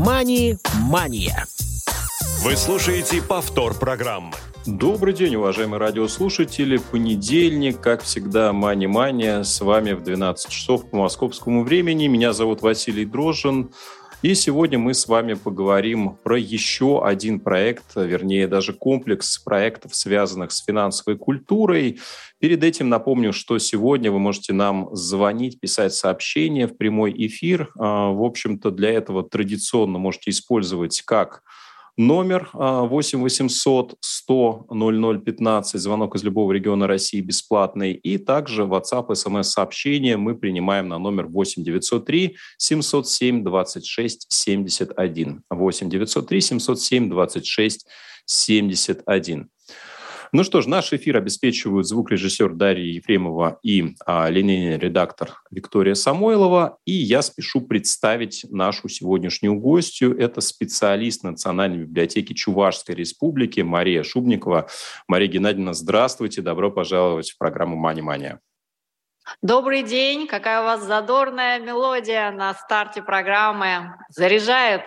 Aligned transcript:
«Мани-мания». 0.00 1.44
Вы 2.42 2.56
слушаете 2.56 3.20
повтор 3.20 3.74
программы. 3.74 4.32
Добрый 4.64 5.12
день, 5.12 5.36
уважаемые 5.36 5.78
радиослушатели. 5.78 6.78
Понедельник, 6.78 7.82
как 7.82 8.02
всегда, 8.02 8.54
Мани-мания. 8.54 9.42
С 9.42 9.60
вами 9.60 9.92
в 9.92 10.02
12 10.02 10.48
часов 10.48 10.88
по 10.88 10.96
московскому 10.96 11.64
времени. 11.64 12.06
Меня 12.06 12.32
зовут 12.32 12.62
Василий 12.62 13.04
Дрожжин. 13.04 13.72
И 14.22 14.34
сегодня 14.34 14.78
мы 14.78 14.92
с 14.92 15.08
вами 15.08 15.32
поговорим 15.32 16.18
про 16.22 16.38
еще 16.38 17.02
один 17.02 17.40
проект, 17.40 17.96
вернее, 17.96 18.46
даже 18.48 18.74
комплекс 18.74 19.38
проектов, 19.38 19.94
связанных 19.94 20.52
с 20.52 20.62
финансовой 20.62 21.16
культурой. 21.16 22.00
Перед 22.38 22.62
этим 22.62 22.90
напомню, 22.90 23.32
что 23.32 23.58
сегодня 23.58 24.12
вы 24.12 24.18
можете 24.18 24.52
нам 24.52 24.94
звонить, 24.94 25.58
писать 25.58 25.94
сообщения 25.94 26.66
в 26.66 26.76
прямой 26.76 27.14
эфир. 27.16 27.70
А, 27.78 28.10
в 28.10 28.22
общем-то, 28.22 28.70
для 28.70 28.90
этого 28.90 29.22
традиционно 29.22 29.98
можете 29.98 30.28
использовать 30.32 31.00
как 31.00 31.42
Номер 32.00 32.48
8 32.54 33.20
800 33.20 33.94
100 34.00 34.66
0015, 34.70 35.78
звонок 35.78 36.16
из 36.16 36.24
любого 36.24 36.50
региона 36.52 36.86
России 36.86 37.20
бесплатный. 37.20 37.92
И 37.92 38.16
также 38.16 38.62
WhatsApp, 38.62 39.14
смс-сообщение 39.14 40.16
мы 40.16 40.34
принимаем 40.34 40.88
на 40.88 40.96
номер 40.96 41.26
8 41.26 41.62
903 41.62 42.36
707 42.56 43.44
26 43.44 44.26
71. 44.30 45.42
8 45.50 45.90
903 45.90 46.40
707 46.40 47.10
26 47.10 47.86
71. 48.24 49.50
Ну 50.32 50.44
что 50.44 50.60
ж, 50.60 50.66
наш 50.66 50.92
эфир 50.92 51.16
обеспечивают 51.16 51.88
звукорежиссер 51.88 52.54
Дарья 52.54 52.84
Ефремова 52.84 53.58
и 53.64 53.96
а, 54.06 54.30
линейный 54.30 54.78
редактор 54.78 55.42
Виктория 55.50 55.94
Самойлова. 55.94 56.78
И 56.84 56.92
я 56.92 57.22
спешу 57.22 57.62
представить 57.62 58.46
нашу 58.48 58.88
сегодняшнюю 58.88 59.56
гостью. 59.56 60.16
Это 60.16 60.40
специалист 60.40 61.24
Национальной 61.24 61.78
библиотеки 61.78 62.32
Чувашской 62.32 62.94
Республики 62.94 63.60
Мария 63.62 64.04
Шубникова. 64.04 64.68
Мария 65.08 65.28
Геннадьевна, 65.28 65.74
здравствуйте, 65.74 66.42
добро 66.42 66.70
пожаловать 66.70 67.32
в 67.32 67.38
программу 67.38 67.74
«Мани-мания». 67.74 68.40
Добрый 69.42 69.82
день, 69.82 70.28
какая 70.28 70.60
у 70.60 70.64
вас 70.64 70.82
задорная 70.84 71.58
мелодия 71.58 72.30
на 72.30 72.54
старте 72.54 73.02
программы. 73.02 73.94
Заряжает 74.10 74.82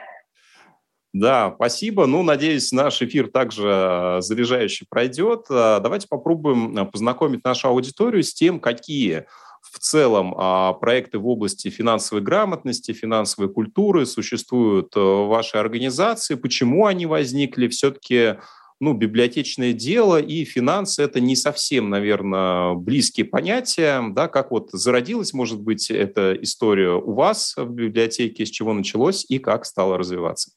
да, 1.14 1.53
спасибо. 1.56 2.08
Ну, 2.08 2.23
надеюсь, 2.23 2.72
наш 2.72 3.03
эфир 3.03 3.28
также 3.28 3.67
э, 3.67 4.22
заряжающе 4.22 4.86
пройдет. 4.89 5.45
Э, 5.47 5.80
давайте 5.80 6.08
попробуем 6.08 6.75
э, 6.75 6.86
познакомить 6.86 7.44
нашу 7.44 7.67
аудиторию 7.67 8.23
с 8.23 8.33
тем, 8.33 8.59
какие 8.59 9.25
в 9.61 9.78
целом 9.80 10.36
а, 10.38 10.73
проекты 10.73 11.20
в 11.20 11.28
области 11.28 11.70
финансовой 11.70 12.22
грамотности, 12.22 12.92
финансовой 12.92 13.52
культуры 13.52 14.05
существуют 14.05 14.94
в 14.94 15.28
вашей 15.28 15.61
организации, 15.61 16.36
почему 16.36 16.86
они 16.86 17.05
возникли, 17.05 17.70
все-таки 17.70 18.36
ну, 18.81 18.94
библиотечное 18.94 19.72
дело 19.72 20.20
и 20.20 20.44
финансы– 20.44 21.02
это 21.03 21.22
не 21.22 21.38
совсем, 21.38 21.89
наверное, 21.89 22.73
близкие 22.73 23.25
понятия. 23.25 24.03
Да, 24.09 24.27
как 24.27 24.52
вот 24.52 24.72
зародилась, 24.72 25.33
может 25.33 25.61
быть, 25.61 25.89
эта 25.89 26.33
история 26.42 26.92
у 26.92 27.14
вас 27.14 27.53
в 27.55 27.70
библиотеке, 27.70 28.45
с 28.45 28.50
чего 28.50 28.73
началось 28.73 29.25
и 29.30 29.39
как 29.39 29.66
стало 29.66 29.98
развиваться? 29.98 30.52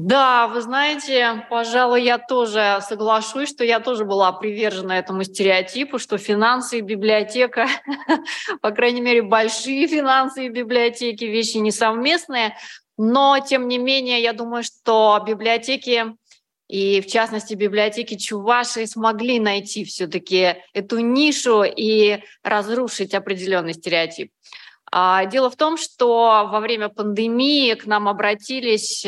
Да, 0.00 0.46
вы 0.46 0.60
знаете, 0.60 1.44
пожалуй, 1.50 2.04
я 2.04 2.18
тоже 2.18 2.78
соглашусь, 2.88 3.48
что 3.48 3.64
я 3.64 3.80
тоже 3.80 4.04
была 4.04 4.30
привержена 4.30 4.96
этому 4.96 5.24
стереотипу, 5.24 5.98
что 5.98 6.18
финансы 6.18 6.78
и 6.78 6.82
библиотека, 6.82 7.66
по 8.62 8.70
крайней 8.70 9.00
мере, 9.00 9.22
большие 9.22 9.88
финансы 9.88 10.46
и 10.46 10.50
библиотеки, 10.50 11.24
вещи 11.24 11.56
несовместные. 11.56 12.56
Но, 12.96 13.40
тем 13.40 13.66
не 13.66 13.78
менее, 13.78 14.22
я 14.22 14.32
думаю, 14.32 14.62
что 14.62 15.20
библиотеки 15.26 16.14
и, 16.68 17.00
в 17.00 17.08
частности, 17.08 17.54
библиотеки 17.54 18.16
Чуваши 18.16 18.86
смогли 18.86 19.40
найти 19.40 19.84
все-таки 19.84 20.62
эту 20.74 21.00
нишу 21.00 21.64
и 21.64 22.22
разрушить 22.44 23.14
определенный 23.14 23.74
стереотип. 23.74 24.30
А, 24.92 25.24
дело 25.24 25.50
в 25.50 25.56
том, 25.56 25.76
что 25.76 26.48
во 26.50 26.60
время 26.60 26.88
пандемии 26.88 27.74
к 27.74 27.86
нам 27.86 28.08
обратились 28.08 29.04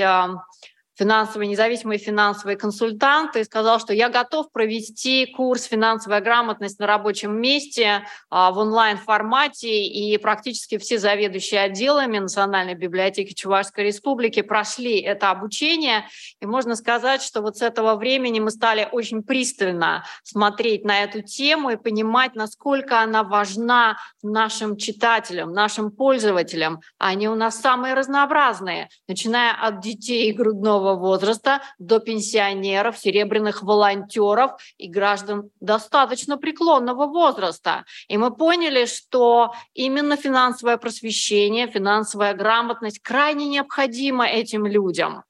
финансовый, 1.01 1.47
независимый 1.47 1.97
финансовый 1.97 2.57
консультант 2.57 3.35
и 3.35 3.45
сказал, 3.45 3.81
что 3.81 3.95
я 3.95 4.11
готов 4.11 4.53
провести 4.53 5.25
курс 5.25 5.65
«Финансовая 5.65 6.21
грамотность 6.21 6.79
на 6.79 6.87
рабочем 6.87 7.41
месте» 7.41 8.03
а, 8.29 8.51
в 8.51 8.59
онлайн-формате, 8.59 9.87
и 9.87 10.19
практически 10.19 10.77
все 10.77 10.99
заведующие 10.99 11.63
отделами 11.63 12.19
Национальной 12.19 12.75
библиотеки 12.75 13.33
Чувашской 13.33 13.85
Республики 13.85 14.43
прошли 14.43 15.01
это 15.01 15.31
обучение, 15.31 16.05
и 16.39 16.45
можно 16.45 16.77
сказать, 16.77 17.23
что 17.23 17.41
вот 17.41 17.57
с 17.57 17.63
этого 17.63 17.97
времени 17.97 18.39
мы 18.39 18.51
стали 18.51 18.87
очень 18.93 19.23
пристально 19.23 20.05
смотреть 20.23 20.85
на 20.85 21.03
эту 21.03 21.23
тему 21.23 21.71
и 21.71 21.77
понимать, 21.77 22.35
насколько 22.35 23.01
она 23.01 23.23
важна 23.23 23.97
нашим 24.23 24.77
читателям, 24.77 25.53
нашим 25.53 25.91
пользователям. 25.91 26.83
Они 26.99 27.27
у 27.27 27.35
нас 27.35 27.59
самые 27.59 27.95
разнообразные, 27.95 28.91
начиная 29.09 29.55
от 29.55 29.81
детей 29.81 30.31
грудного 30.33 30.90
пенсионного 30.91 30.97
возраста 30.97 31.61
до 31.79 32.01
пенсионеров, 32.01 32.99
серебряных 32.99 33.63
волонтеров 33.63 34.53
и 34.79 34.89
граждан 34.89 35.51
достаточно 35.61 36.37
преклонного 36.39 37.07
возраста. 37.07 37.85
И 38.09 38.19
мы 38.19 38.31
поняли, 38.31 38.87
что 38.87 39.53
именно 39.75 40.17
финансовое 40.17 40.77
просвещение, 40.77 41.67
финансовая 41.67 42.35
грамотность 42.35 43.01
крайне 43.03 43.47
необходима 43.47 44.27
этим 44.27 44.67
людям. 44.67 45.23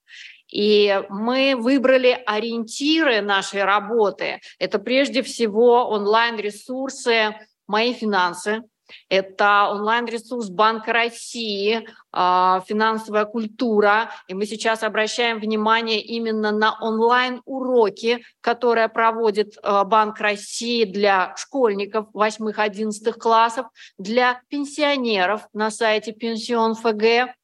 И 0.53 1.03
мы 1.11 1.55
выбрали 1.57 2.23
ориентиры 2.27 3.23
нашей 3.23 3.65
работы. 3.65 4.41
Это 4.59 4.79
прежде 4.79 5.23
всего 5.23 5.89
онлайн-ресурсы 5.89 7.35
«Мои 7.69 7.93
финансы», 7.93 8.63
это 9.09 9.69
онлайн-ресурс 9.71 10.49
Банка 10.49 10.93
России, 10.93 11.87
а, 12.13 12.63
финансовая 12.67 13.25
культура. 13.25 14.11
И 14.29 14.35
мы 14.35 14.47
сейчас 14.47 14.83
обращаем 14.83 15.39
внимание 15.39 16.01
именно 16.01 16.51
на 16.51 16.77
онлайн-уроки, 16.81 18.25
которые 18.41 18.89
проводит 18.89 19.55
а, 19.63 19.85
Банк 19.85 20.19
России 20.21 20.85
для 20.85 21.35
школьников 21.37 22.07
8-11 22.15 23.13
классов, 23.13 23.67
для 23.99 24.41
пенсионеров 24.49 25.43
на 25.53 25.71
сайте 25.71 26.13
Пенсион 26.13 26.75
ФГ 26.75 27.35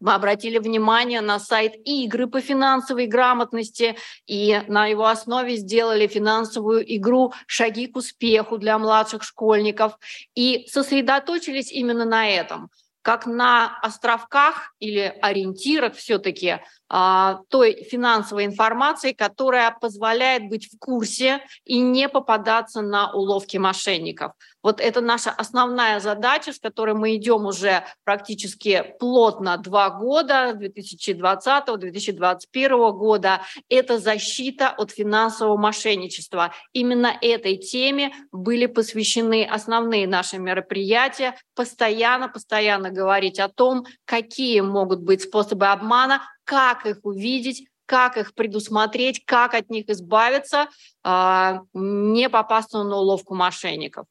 мы 0.00 0.14
обратили 0.14 0.58
внимание 0.58 1.20
на 1.20 1.38
сайт 1.38 1.74
игры 1.84 2.26
по 2.26 2.40
финансовой 2.40 3.06
грамотности 3.06 3.96
и 4.26 4.62
на 4.66 4.86
его 4.86 5.06
основе 5.06 5.56
сделали 5.56 6.06
финансовую 6.06 6.82
игру 6.96 7.32
«Шаги 7.46 7.86
к 7.86 7.96
успеху» 7.96 8.58
для 8.58 8.78
младших 8.78 9.22
школьников 9.22 9.98
и 10.34 10.66
сосредоточились 10.68 11.70
именно 11.70 12.04
на 12.04 12.28
этом. 12.28 12.70
Как 13.02 13.26
на 13.26 13.78
островках 13.78 14.74
или 14.78 15.14
ориентирах 15.22 15.94
все-таки 15.94 16.60
той 16.90 17.86
финансовой 17.88 18.46
информации, 18.46 19.12
которая 19.12 19.70
позволяет 19.80 20.48
быть 20.48 20.68
в 20.72 20.78
курсе 20.78 21.40
и 21.64 21.78
не 21.78 22.08
попадаться 22.08 22.82
на 22.82 23.12
уловки 23.12 23.58
мошенников. 23.58 24.32
Вот 24.62 24.78
это 24.80 25.00
наша 25.00 25.30
основная 25.30 26.00
задача, 26.00 26.52
с 26.52 26.58
которой 26.58 26.94
мы 26.94 27.16
идем 27.16 27.46
уже 27.46 27.82
практически 28.04 28.94
плотно 28.98 29.56
два 29.56 29.88
года, 29.90 30.54
2020-2021 30.60 32.92
года. 32.92 33.40
Это 33.68 33.98
защита 33.98 34.68
от 34.68 34.90
финансового 34.90 35.56
мошенничества. 35.56 36.52
Именно 36.72 37.16
этой 37.22 37.56
теме 37.56 38.12
были 38.32 38.66
посвящены 38.66 39.44
основные 39.44 40.06
наши 40.06 40.38
мероприятия. 40.38 41.36
Постоянно, 41.54 42.28
постоянно 42.28 42.90
говорить 42.90 43.38
о 43.38 43.48
том, 43.48 43.86
какие 44.04 44.60
могут 44.60 45.00
быть 45.00 45.22
способы 45.22 45.68
обмана, 45.68 46.20
как 46.50 46.84
их 46.84 46.98
увидеть, 47.04 47.68
как 47.86 48.16
их 48.16 48.34
предусмотреть, 48.34 49.24
как 49.24 49.54
от 49.54 49.70
них 49.70 49.88
избавиться, 49.88 50.66
а, 51.04 51.60
не 51.72 52.28
попасться 52.28 52.82
на 52.82 52.96
уловку 52.96 53.36
мошенников. 53.36 54.06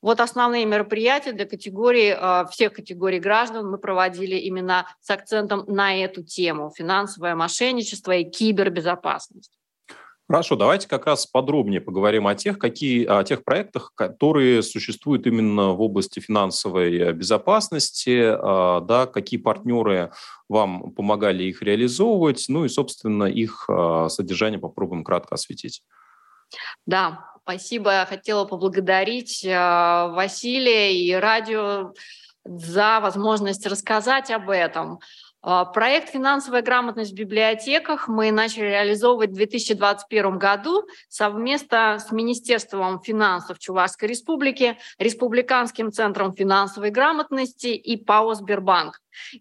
Вот 0.00 0.20
основные 0.20 0.64
мероприятия 0.64 1.32
для 1.32 1.44
категории, 1.44 2.16
а, 2.18 2.46
всех 2.46 2.72
категорий 2.72 3.20
граждан 3.20 3.70
мы 3.70 3.76
проводили 3.76 4.36
именно 4.36 4.86
с 5.02 5.10
акцентом 5.10 5.64
на 5.66 5.94
эту 5.94 6.22
тему– 6.22 6.72
финансовое 6.74 7.34
мошенничество 7.34 8.12
и 8.12 8.24
кибербезопасность. 8.24 9.58
Хорошо, 10.32 10.56
давайте 10.56 10.88
как 10.88 11.04
раз 11.04 11.26
подробнее 11.26 11.82
поговорим 11.82 12.26
о 12.26 12.34
тех, 12.34 12.58
какие, 12.58 13.04
о 13.04 13.22
тех 13.22 13.44
проектах, 13.44 13.92
которые 13.94 14.62
существуют 14.62 15.26
именно 15.26 15.72
в 15.72 15.82
области 15.82 16.20
финансовой 16.20 17.12
безопасности, 17.12 18.32
а, 18.32 18.80
да, 18.80 19.04
какие 19.04 19.38
партнеры 19.38 20.10
вам 20.48 20.92
помогали 20.92 21.42
их 21.44 21.60
реализовывать, 21.60 22.46
ну 22.48 22.64
и, 22.64 22.70
собственно, 22.70 23.24
их 23.24 23.66
а, 23.68 24.08
содержание 24.08 24.58
попробуем 24.58 25.04
кратко 25.04 25.34
осветить. 25.34 25.82
Да, 26.86 27.26
спасибо. 27.42 28.06
Хотела 28.08 28.46
поблагодарить 28.46 29.44
а, 29.46 30.08
Василия 30.14 30.96
и 30.96 31.12
радио 31.12 31.92
за 32.42 33.00
возможность 33.00 33.66
рассказать 33.66 34.30
об 34.30 34.48
этом. 34.48 34.98
А, 35.44 35.64
проект 35.64 36.10
«Финансовая 36.10 36.62
грамотность 36.62 37.12
в 37.12 37.16
библиотеках» 37.16 38.06
мы 38.06 38.30
начали 38.30 38.66
реализовывать 38.66 39.30
в 39.30 39.34
2021 39.34 40.38
году 40.38 40.86
совместно 41.08 41.98
с 41.98 42.12
Министерством 42.12 43.02
финансов 43.02 43.58
Чувашской 43.58 44.08
Республики, 44.08 44.78
Республиканским 44.98 45.90
центром 45.90 46.32
финансовой 46.32 46.90
грамотности 46.90 47.68
и 47.68 47.96
ПАО 47.96 48.34
«Сбербанк». 48.34 49.00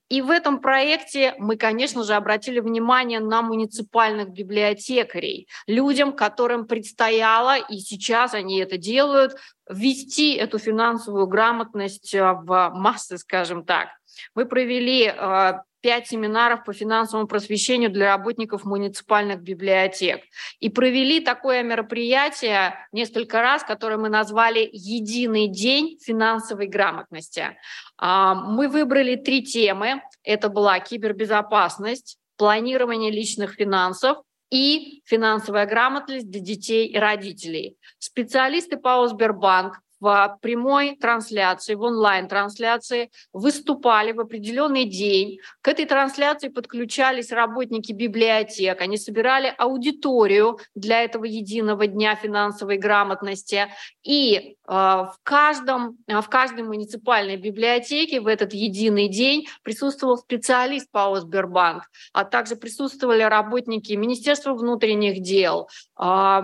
И 0.09 0.23
в 0.23 0.31
этом 0.31 0.59
проекте 0.59 1.35
мы, 1.37 1.55
конечно 1.55 2.03
же, 2.03 2.13
обратили 2.13 2.59
внимание 2.59 3.19
на 3.19 3.43
муниципальных 3.43 4.29
библиотекарей, 4.29 5.47
людям, 5.67 6.13
которым 6.13 6.65
предстояло, 6.65 7.57
и 7.57 7.77
сейчас 7.77 8.33
они 8.33 8.57
это 8.59 8.77
делают, 8.77 9.35
ввести 9.69 10.33
эту 10.33 10.57
финансовую 10.57 11.27
грамотность 11.27 12.13
в 12.13 12.71
массы, 12.73 13.19
скажем 13.19 13.63
так. 13.63 13.89
Мы 14.35 14.45
провели 14.45 15.07
а, 15.07 15.61
пять 15.81 16.07
семинаров 16.07 16.63
по 16.63 16.73
финансовому 16.73 17.27
просвещению 17.27 17.89
для 17.89 18.07
работников 18.07 18.63
муниципальных 18.63 19.41
библиотек. 19.41 20.21
И 20.59 20.69
провели 20.69 21.19
такое 21.19 21.63
мероприятие 21.63 22.75
несколько 22.91 23.41
раз, 23.41 23.63
которое 23.63 23.97
мы 23.97 24.09
назвали 24.09 24.69
«Единый 24.71 25.47
день 25.47 25.97
финансовой 26.01 26.67
грамотности». 26.67 27.57
А, 27.97 28.35
мы 28.35 28.67
выбрали 28.69 29.15
три 29.15 29.43
темы. 29.43 30.01
Это 30.23 30.49
была 30.49 30.79
кибербезопасность, 30.79 32.17
планирование 32.37 33.11
личных 33.11 33.53
финансов 33.53 34.17
и 34.51 35.01
финансовая 35.05 35.65
грамотность 35.65 36.29
для 36.29 36.41
детей 36.41 36.87
и 36.87 36.97
родителей. 36.97 37.77
Специалисты 37.97 38.77
ПАО 38.77 39.07
«Сбербанк» 39.07 39.79
в 40.01 40.39
прямой 40.41 40.97
трансляции, 40.97 41.75
в 41.75 41.81
онлайн-трансляции 41.83 43.11
выступали 43.31 44.11
в 44.11 44.19
определенный 44.19 44.85
день. 44.85 45.39
К 45.61 45.69
этой 45.69 45.85
трансляции 45.85 46.49
подключались 46.49 47.31
работники 47.31 47.91
библиотек, 47.91 48.81
они 48.81 48.97
собирали 48.97 49.53
аудиторию 49.57 50.59
для 50.75 51.03
этого 51.03 51.25
единого 51.25 51.85
дня 51.85 52.15
финансовой 52.15 52.77
грамотности. 52.77 53.67
И 54.03 54.37
э, 54.37 54.51
в, 54.67 55.15
каждом, 55.21 55.97
в 56.07 56.27
каждой 56.29 56.63
муниципальной 56.63 57.37
библиотеке 57.37 58.21
в 58.21 58.27
этот 58.27 58.53
единый 58.53 59.07
день 59.07 59.47
присутствовал 59.61 60.17
специалист 60.17 60.89
по 60.89 61.15
Сбербанк, 61.19 61.83
а 62.11 62.23
также 62.23 62.55
присутствовали 62.55 63.21
работники 63.21 63.93
Министерства 63.93 64.53
внутренних 64.53 65.21
дел, 65.21 65.69
э, 65.99 66.41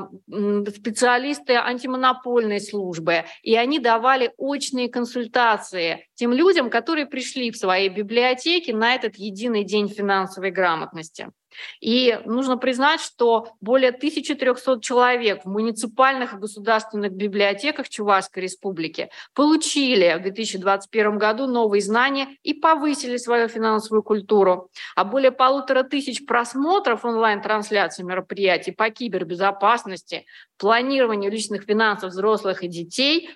специалисты 0.76 1.56
антимонопольной 1.56 2.62
службы 2.62 3.26
и 3.48 3.56
они 3.56 3.80
давали 3.80 4.34
очные 4.36 4.90
консультации 4.90 6.06
тем 6.16 6.34
людям, 6.34 6.70
которые 6.70 7.06
пришли 7.06 7.50
в 7.50 7.56
своей 7.56 7.88
библиотеки 7.88 8.72
на 8.72 8.94
этот 8.94 9.16
единый 9.16 9.64
день 9.64 9.88
финансовой 9.88 10.52
грамотности. 10.52 11.30
И 11.80 12.20
нужно 12.26 12.58
признать, 12.58 13.02
что 13.02 13.50
более 13.62 13.90
1300 13.90 14.82
человек 14.82 15.44
в 15.44 15.50
муниципальных 15.50 16.34
и 16.34 16.38
государственных 16.38 17.14
библиотеках 17.14 17.90
Чувашской 17.90 18.44
республики 18.44 19.10
получили 19.34 20.16
в 20.18 20.24
2021 20.24 21.18
году 21.18 21.48
новые 21.48 21.82
знания 21.82 22.28
и 22.44 22.54
повысили 22.54 23.18
свою 23.18 23.48
финансовую 23.48 24.04
культуру. 24.04 24.70
А 24.96 25.04
более 25.04 25.32
полутора 25.32 25.84
тысяч 25.84 26.26
просмотров 26.26 27.06
онлайн-трансляций 27.06 28.04
мероприятий 28.04 28.72
по 28.72 28.90
кибербезопасности, 28.90 30.26
планированию 30.58 31.32
личных 31.32 31.64
финансов 31.64 32.12
взрослых 32.12 32.64
и 32.64 32.68
детей 32.68 33.30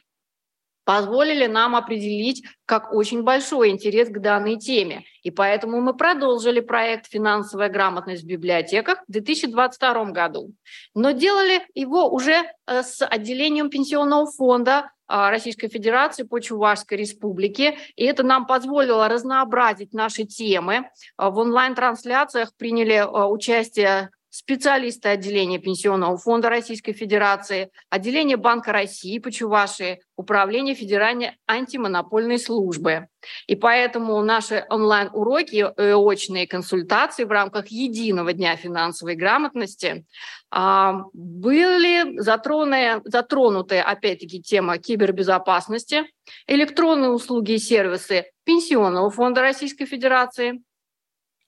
позволили 0.83 1.47
нам 1.47 1.75
определить 1.75 2.43
как 2.65 2.93
очень 2.93 3.23
большой 3.23 3.69
интерес 3.69 4.09
к 4.09 4.19
данной 4.19 4.57
теме. 4.57 5.03
И 5.23 5.31
поэтому 5.31 5.81
мы 5.81 5.95
продолжили 5.95 6.59
проект 6.59 7.07
«Финансовая 7.07 7.69
грамотность 7.69 8.23
в 8.23 8.27
библиотеках» 8.27 9.03
в 9.07 9.11
2022 9.11 10.05
году. 10.05 10.53
Но 10.95 11.11
делали 11.11 11.61
его 11.73 12.09
уже 12.09 12.43
э, 12.67 12.83
с 12.83 13.05
отделением 13.05 13.69
Пенсионного 13.69 14.25
фонда 14.25 14.91
а, 15.13 15.29
Российской 15.29 15.67
Федерации 15.67 16.23
по 16.23 16.39
Чувашской 16.39 16.97
Республике. 16.97 17.77
И 17.97 18.05
это 18.05 18.23
нам 18.23 18.47
позволило 18.47 19.09
разнообразить 19.09 19.93
наши 19.93 20.23
темы. 20.23 20.89
А, 21.17 21.29
в 21.29 21.37
онлайн-трансляциях 21.37 22.55
приняли 22.55 22.93
а, 22.93 23.27
участие 23.27 24.09
специалисты 24.31 25.09
отделения 25.09 25.59
Пенсионного 25.59 26.17
фонда 26.17 26.49
Российской 26.49 26.93
Федерации, 26.93 27.69
отделение 27.89 28.37
Банка 28.37 28.71
России 28.71 29.19
по 29.19 29.29
Чувашии, 29.29 30.01
Управление 30.15 30.73
Федеральной 30.73 31.37
антимонопольной 31.47 32.39
службы. 32.39 33.07
И 33.47 33.55
поэтому 33.55 34.21
наши 34.23 34.65
онлайн-уроки 34.69 35.55
и 35.77 35.91
очные 35.91 36.47
консультации 36.47 37.25
в 37.25 37.31
рамках 37.31 37.67
единого 37.67 38.31
дня 38.31 38.55
финансовой 38.55 39.15
грамотности 39.15 40.05
а, 40.49 41.03
были 41.13 42.17
затронуты, 42.19 43.01
затронуты 43.03 43.79
опять-таки, 43.79 44.41
тема 44.41 44.77
кибербезопасности, 44.77 46.05
электронные 46.47 47.09
услуги 47.09 47.53
и 47.53 47.59
сервисы 47.59 48.27
Пенсионного 48.45 49.09
фонда 49.09 49.41
Российской 49.41 49.85
Федерации, 49.85 50.61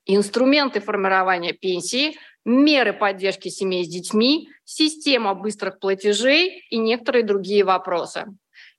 инструменты 0.06 0.82
формирования 0.82 1.54
пенсии– 1.54 2.18
меры 2.46 2.94
поддержки 2.94 3.50
семей 3.50 3.86
с 3.86 3.88
детьми, 3.88 4.50
система 4.64 5.34
быстрых 5.34 5.80
платежей 5.80 6.64
и 6.70 6.78
некоторые 6.78 7.24
другие 7.24 7.64
вопросы. 7.64 8.26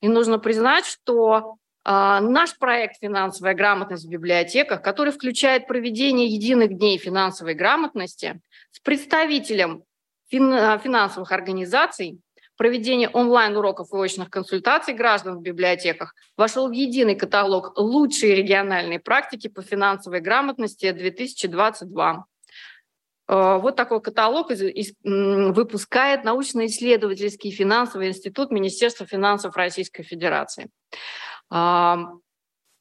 И 0.01 0.09
нужно 0.09 0.39
признать, 0.39 0.85
что 0.85 1.57
э, 1.85 1.91
наш 2.21 2.59
проект 2.59 2.97
«Финансовая 3.01 3.55
грамотность 3.55 4.05
в 4.05 4.11
библиотеках», 4.11 4.83
который 4.83 5.13
включает 5.13 5.67
проведение 5.67 6.29
единых 6.29 6.77
дней 6.77 6.99
финансовой 6.99 7.55
грамотности 7.55 8.41
с 8.71 8.81
представителем 8.81 9.85
фин- 10.31 10.79
финансовых 10.81 11.33
организаций, 11.33 12.21
проведение 12.57 13.09
онлайн-уроков 13.09 13.93
и 13.93 13.97
очных 13.97 14.31
консультаций 14.31 14.95
граждан 14.95 15.39
в 15.39 15.43
библиотеках 15.43 16.15
вошел 16.37 16.69
в 16.69 16.73
единый 16.73 17.17
каталог 17.17 17.79
«Лучшие 17.79 18.35
региональные 18.35 19.01
практики 19.01 19.49
по 19.49 19.63
финансовой 19.63 20.21
грамотности 20.21 20.87
2022». 20.87 22.25
Э, 23.29 23.59
вот 23.59 23.77
такой 23.77 24.01
каталог 24.01 24.51
выпускает 25.03 26.25
научно-исследовательский 26.25 27.51
финансовый 27.51 28.09
институт 28.09 28.51
Министерства 28.51 29.07
финансов 29.07 29.57
Российской 29.57 30.03
Федерации. 30.03 30.71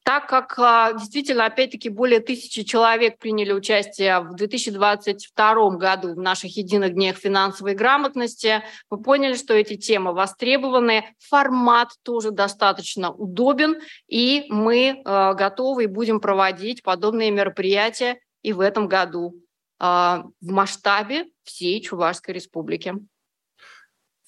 Так 0.04 0.28
как 0.28 0.60
а, 0.60 0.92
действительно, 0.94 1.46
опять-таки, 1.46 1.88
более 1.88 2.20
тысячи 2.20 2.63
человек 2.63 3.20
приняли 3.20 3.53
участие 3.53 4.20
в 4.20 4.36
2022 4.36 5.70
году 5.77 6.13
в 6.13 6.18
наших 6.18 6.58
единых 6.58 6.94
днях 6.94 7.15
финансовой 7.15 7.74
грамотности, 7.74 8.63
мы 8.89 9.01
поняли, 9.01 9.36
что 9.36 9.53
эти 9.53 9.77
темы 9.77 10.13
востребованы, 10.13 11.06
формат 11.20 11.91
тоже 12.03 12.32
достаточно 12.32 13.13
удобен, 13.13 13.77
и 14.10 14.46
мы 14.50 15.01
э, 15.06 15.34
готовы 15.36 15.86
и 15.86 15.88
будем 15.88 16.20
проводить 16.20 16.84
подобные 16.84 17.32
мероприятия 17.32 18.20
и 18.41 18.51
в 18.51 18.60
этом 18.60 18.89
году. 18.89 19.43
А, 19.86 20.24
в 20.40 20.50
масштабе 20.50 21.25
всей 21.44 21.82
Чувашской 21.82 22.34
республики. 22.34 22.94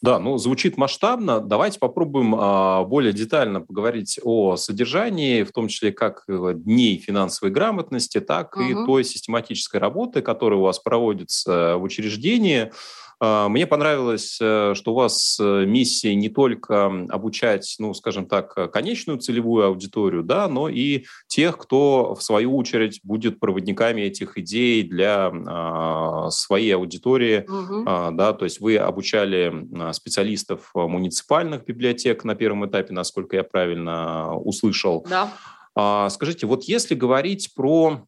Да, 0.02 0.20
ну 0.20 0.38
звучит 0.38 0.76
масштабно. 0.76 1.40
Давайте 1.40 1.80
попробуем 1.80 2.36
а, 2.38 2.84
более 2.84 3.14
детально 3.14 3.62
поговорить 3.62 4.20
о 4.22 4.58
содержании, 4.58 5.44
в 5.44 5.54
том 5.54 5.70
числе 5.70 5.94
как 5.94 6.26
э, 6.28 6.52
дней 6.56 6.98
финансовой 6.98 7.54
грамотности, 7.54 8.20
так 8.20 8.58
угу. 8.58 8.64
и 8.66 8.74
той 8.86 9.06
систематической 9.06 9.80
работы, 9.80 10.22
которая 10.22 10.60
у 10.60 10.64
вас 10.64 10.80
проводится 10.80 11.78
в 11.78 11.84
учреждении. 11.84 12.74
А, 13.20 13.50
мне 13.50 13.66
понравилось, 13.68 14.38
э, 14.42 14.74
что 14.76 14.92
у 14.92 14.96
вас 14.96 15.38
э, 15.40 15.66
миссия 15.66 16.16
не 16.16 16.30
только 16.30 16.86
обучать, 17.10 17.76
ну, 17.80 17.94
скажем 17.94 18.26
так, 18.26 18.72
конечную 18.72 19.20
целевую 19.20 19.66
аудиторию, 19.66 20.24
да, 20.24 20.48
но 20.48 20.70
и 20.70 21.06
тех, 21.28 21.58
кто, 21.58 22.16
в 22.16 22.24
свою 22.24 22.56
очередь, 22.56 23.00
будет 23.04 23.40
проводниками 23.40 24.02
этих 24.02 24.38
идей 24.38 24.84
для 24.84 25.32
а, 25.32 26.30
своей 26.30 26.76
аудитории, 26.76 27.46
угу. 27.48 27.84
а, 27.86 28.12
да, 28.12 28.34
то 28.34 28.46
есть 28.46 28.60
вы 28.60 28.78
обучали 28.78 29.66
специалистов 29.94 30.72
муниципальных 30.74 31.66
библиотек 31.66 32.24
на 32.24 32.36
первом 32.36 32.66
этапе, 32.68 32.94
насколько 32.94 33.36
я 33.36 33.44
правильно 33.44 34.36
услышал. 34.36 35.06
Да. 35.10 35.32
А, 35.76 36.10
скажите, 36.10 36.48
вот 36.48 36.64
если 36.64 36.96
говорить 36.96 37.54
про 37.54 38.06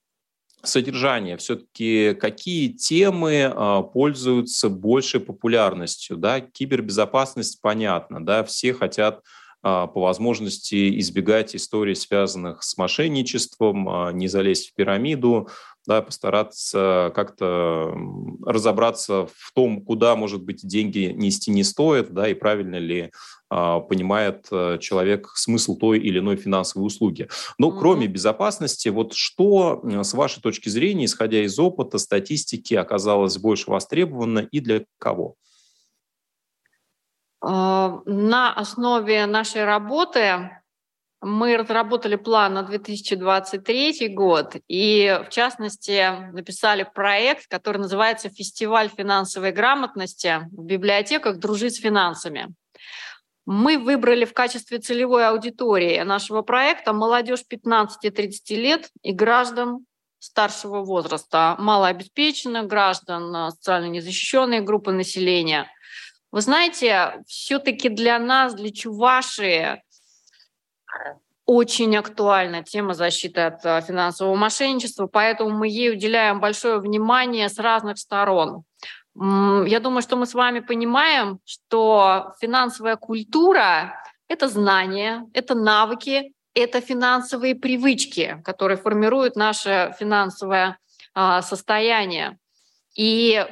содержание, 0.64 1.38
все-таки 1.38 2.14
какие 2.20 2.70
темы 2.70 3.34
э, 3.34 3.84
пользуются 3.94 4.70
большей 4.70 5.20
популярностью, 5.20 6.18
да, 6.18 6.42
кибербезопасность, 6.42 7.62
понятно, 7.62 8.26
да, 8.26 8.44
все 8.44 8.74
хотят 8.74 9.18
э, 9.18 9.22
по 9.62 10.02
возможности 10.02 11.00
избегать 11.00 11.56
историй, 11.56 11.96
связанных 11.96 12.64
с 12.64 12.78
мошенничеством, 12.78 14.18
не 14.18 14.28
залезть 14.28 14.72
в 14.72 14.74
пирамиду, 14.74 15.50
да, 15.88 16.02
постараться 16.02 17.12
как-то 17.16 17.94
разобраться 18.46 19.28
в 19.34 19.52
том, 19.56 19.82
куда, 19.82 20.16
может 20.16 20.44
быть, 20.44 20.68
деньги 20.68 21.12
нести 21.16 21.50
не 21.50 21.64
стоит, 21.64 22.14
да, 22.14 22.28
и 22.28 22.34
правильно 22.34 22.76
ли 22.76 23.12
а, 23.50 23.80
понимает 23.80 24.48
э, 24.52 24.78
человек 24.80 25.32
смысл 25.36 25.78
той 25.78 26.00
или 26.00 26.20
иной 26.20 26.36
финансовой 26.36 26.86
услуги. 26.86 27.30
Но 27.58 27.70
mm-hmm. 27.70 27.80
кроме 27.80 28.08
безопасности, 28.08 28.90
вот 28.90 29.14
что, 29.14 29.82
с 29.84 30.14
вашей 30.14 30.42
точки 30.42 30.68
зрения, 30.68 31.06
исходя 31.06 31.42
из 31.42 31.58
опыта, 31.58 31.98
статистики, 31.98 32.74
оказалось 32.74 33.38
больше 33.38 33.72
востребовано 33.72 34.40
и 34.40 34.60
для 34.60 34.84
кого? 35.00 35.36
А, 37.42 38.02
на 38.06 38.54
основе 38.54 39.26
нашей 39.26 39.64
работы 39.64 40.50
мы 41.22 41.58
разработали 41.58 42.16
план 42.16 42.54
на 42.54 42.64
2023 42.64 44.08
год 44.10 44.56
и, 44.68 45.20
в 45.26 45.30
частности, 45.30 46.32
написали 46.32 46.88
проект, 46.94 47.48
который 47.48 47.78
называется 47.78 48.30
«Фестиваль 48.30 48.90
финансовой 48.90 49.52
грамотности 49.52 50.48
в 50.52 50.64
библиотеках 50.64 51.38
«Дружить 51.38 51.76
с 51.76 51.80
финансами». 51.80 52.54
Мы 53.46 53.78
выбрали 53.78 54.26
в 54.26 54.34
качестве 54.34 54.78
целевой 54.78 55.28
аудитории 55.28 56.02
нашего 56.02 56.42
проекта 56.42 56.92
молодежь 56.94 57.46
15-30 57.50 58.56
лет 58.56 58.90
и 59.02 59.14
граждан 59.14 59.86
старшего 60.20 60.84
возраста, 60.84 61.56
малообеспеченных 61.58 62.68
граждан, 62.68 63.52
социально 63.52 63.86
незащищенные 63.86 64.62
группы 64.62 64.92
населения. 64.92 65.72
Вы 66.32 66.42
знаете, 66.42 67.24
все-таки 67.26 67.88
для 67.88 68.20
нас, 68.20 68.54
для 68.54 68.72
Чувашии, 68.72 69.82
очень 71.48 71.96
актуальна 71.96 72.62
тема 72.62 72.94
защиты 72.94 73.42
от 73.42 73.66
э, 73.66 73.82
финансового 73.82 74.36
мошенничества, 74.36 75.08
поэтому 75.08 75.50
мы 75.50 75.70
ей 75.70 75.94
уделяем 75.94 76.40
большое 76.42 76.80
внимание 76.80 77.48
с 77.50 77.58
разных 77.58 77.98
сторон. 77.98 78.64
Я 79.16 79.80
думаю, 79.80 80.04
что 80.04 80.16
мы 80.16 80.28
с 80.28 80.36
вами 80.36 80.60
понимаем, 80.60 81.40
что 81.44 82.36
финансовая 82.40 82.98
культура— 82.98 84.00
это 84.28 84.48
знания, 84.48 85.26
это 85.34 85.56
навыки, 85.56 86.34
это 86.54 86.82
финансовые 86.82 87.56
привычки, 87.56 88.40
которые 88.44 88.78
формируют 88.78 89.36
наше 89.36 89.96
финансовое 89.98 90.78
а, 91.16 91.42
состояние. 91.42 92.38
И 92.96 93.44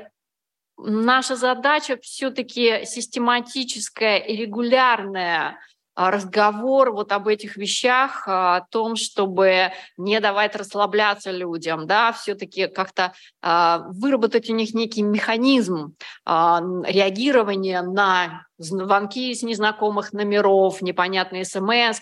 наша 0.77 1.35
задача 1.35 1.97
все-таки 2.01 2.85
систематическая 2.85 4.17
и 4.17 4.35
регулярная 4.35 5.57
разговор 5.95 6.91
вот 6.91 7.11
об 7.11 7.27
этих 7.27 7.57
вещах, 7.57 8.27
а, 8.27 8.57
о 8.57 8.61
том, 8.61 8.95
чтобы 8.95 9.71
не 9.97 10.19
давать 10.19 10.55
расслабляться 10.55 11.31
людям, 11.31 11.87
да, 11.87 12.11
все-таки 12.11 12.67
как-то 12.67 13.13
а, 13.41 13.85
выработать 13.89 14.49
у 14.49 14.53
них 14.53 14.73
некий 14.73 15.01
механизм 15.03 15.95
реагирования 16.25 17.81
на 17.81 18.45
звонки 18.57 19.33
с 19.33 19.43
незнакомых 19.43 20.13
номеров, 20.13 20.81
непонятные 20.81 21.45
смс 21.45 22.01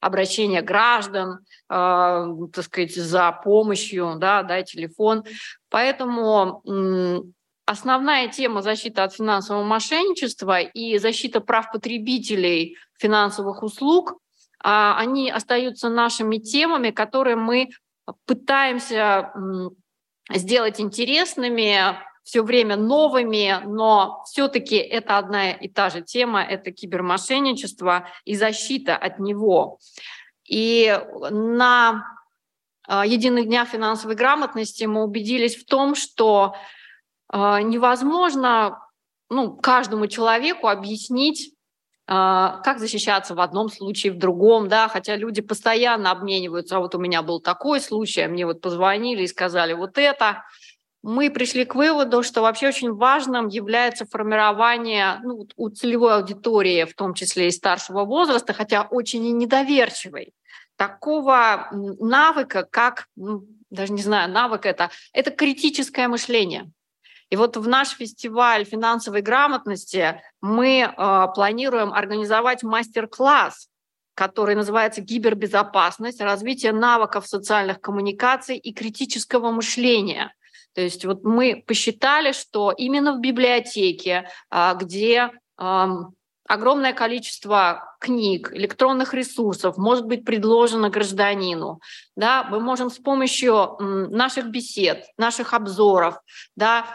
обращения 0.00 0.62
граждан, 0.62 1.40
так 1.68 2.64
сказать, 2.64 2.94
за 2.94 3.32
помощью, 3.32 4.14
да, 4.18 4.42
дай 4.42 4.64
телефон. 4.64 5.24
Поэтому 5.70 6.62
основная 7.66 8.28
тема 8.28 8.62
защиты 8.62 9.02
от 9.02 9.14
финансового 9.14 9.62
мошенничества 9.62 10.60
и 10.60 10.98
защита 10.98 11.40
прав 11.40 11.70
потребителей 11.70 12.76
финансовых 12.98 13.62
услуг, 13.62 14.18
а, 14.62 14.98
они 14.98 15.30
остаются 15.30 15.88
нашими 15.88 16.38
темами, 16.38 16.90
которые 16.90 17.36
мы 17.36 17.70
пытаемся 18.26 19.32
сделать 20.30 20.80
интересными, 20.80 21.96
все 22.28 22.42
время 22.42 22.76
новыми, 22.76 23.62
но 23.64 24.22
все-таки 24.26 24.76
это 24.76 25.16
одна 25.16 25.52
и 25.52 25.66
та 25.66 25.88
же 25.88 26.02
тема, 26.02 26.42
это 26.42 26.72
кибермошенничество 26.72 28.06
и 28.26 28.34
защита 28.34 28.96
от 28.96 29.18
него. 29.18 29.78
И 30.44 31.00
на 31.30 32.04
а, 32.86 33.06
единых 33.06 33.46
днях 33.46 33.68
финансовой 33.68 34.14
грамотности 34.14 34.84
мы 34.84 35.04
убедились 35.04 35.56
в 35.56 35.64
том, 35.64 35.94
что 35.94 36.54
а, 37.28 37.62
невозможно 37.62 38.78
ну, 39.30 39.56
каждому 39.56 40.06
человеку 40.06 40.68
объяснить, 40.68 41.54
как 42.08 42.78
защищаться 42.78 43.34
в 43.34 43.40
одном 43.40 43.68
случае, 43.68 44.14
в 44.14 44.16
другом, 44.16 44.68
да, 44.68 44.88
хотя 44.88 45.14
люди 45.14 45.42
постоянно 45.42 46.10
обмениваются, 46.10 46.76
а 46.76 46.80
вот 46.80 46.94
у 46.94 46.98
меня 46.98 47.20
был 47.20 47.38
такой 47.38 47.82
случай, 47.82 48.22
а 48.22 48.28
мне 48.28 48.46
вот 48.46 48.62
позвонили 48.62 49.24
и 49.24 49.26
сказали 49.26 49.74
вот 49.74 49.98
это. 49.98 50.44
Мы 51.02 51.30
пришли 51.30 51.66
к 51.66 51.74
выводу, 51.74 52.22
что 52.22 52.40
вообще 52.40 52.68
очень 52.68 52.94
важным 52.94 53.48
является 53.48 54.06
формирование 54.06 55.20
ну, 55.22 55.46
у 55.56 55.68
целевой 55.68 56.14
аудитории, 56.14 56.84
в 56.84 56.94
том 56.94 57.12
числе 57.12 57.48
и 57.48 57.50
старшего 57.50 58.06
возраста, 58.06 58.54
хотя 58.54 58.84
очень 58.90 59.26
и 59.26 59.32
недоверчивой, 59.32 60.32
такого 60.76 61.68
навыка, 61.72 62.66
как, 62.70 63.08
ну, 63.16 63.44
даже 63.68 63.92
не 63.92 64.02
знаю, 64.02 64.30
навык 64.30 64.64
это, 64.64 64.90
это 65.12 65.30
критическое 65.30 66.08
мышление. 66.08 66.70
И 67.30 67.36
вот 67.36 67.56
в 67.56 67.68
наш 67.68 67.90
фестиваль 67.90 68.64
финансовой 68.64 69.20
грамотности 69.20 70.20
мы 70.40 70.80
э, 70.80 71.26
планируем 71.34 71.92
организовать 71.92 72.62
мастер-класс, 72.62 73.68
который 74.14 74.54
называется 74.54 75.02
«Гибербезопасность. 75.02 76.20
Развитие 76.20 76.72
навыков 76.72 77.26
социальных 77.26 77.80
коммуникаций 77.80 78.56
и 78.56 78.72
критического 78.72 79.50
мышления». 79.50 80.32
То 80.74 80.80
есть 80.80 81.04
вот 81.04 81.24
мы 81.24 81.62
посчитали, 81.66 82.32
что 82.32 82.72
именно 82.72 83.14
в 83.14 83.20
библиотеке, 83.20 84.28
э, 84.50 84.74
где 84.78 85.30
огромное 86.48 86.94
количество 86.94 87.96
книг, 88.00 88.50
электронных 88.52 89.12
ресурсов 89.12 89.76
может 89.76 90.06
быть 90.06 90.24
предложено 90.24 90.88
гражданину. 90.88 91.80
Да, 92.16 92.44
мы 92.44 92.58
можем 92.58 92.90
с 92.90 92.98
помощью 92.98 93.76
наших 93.78 94.46
бесед, 94.46 95.04
наших 95.18 95.52
обзоров, 95.52 96.18
да, 96.56 96.86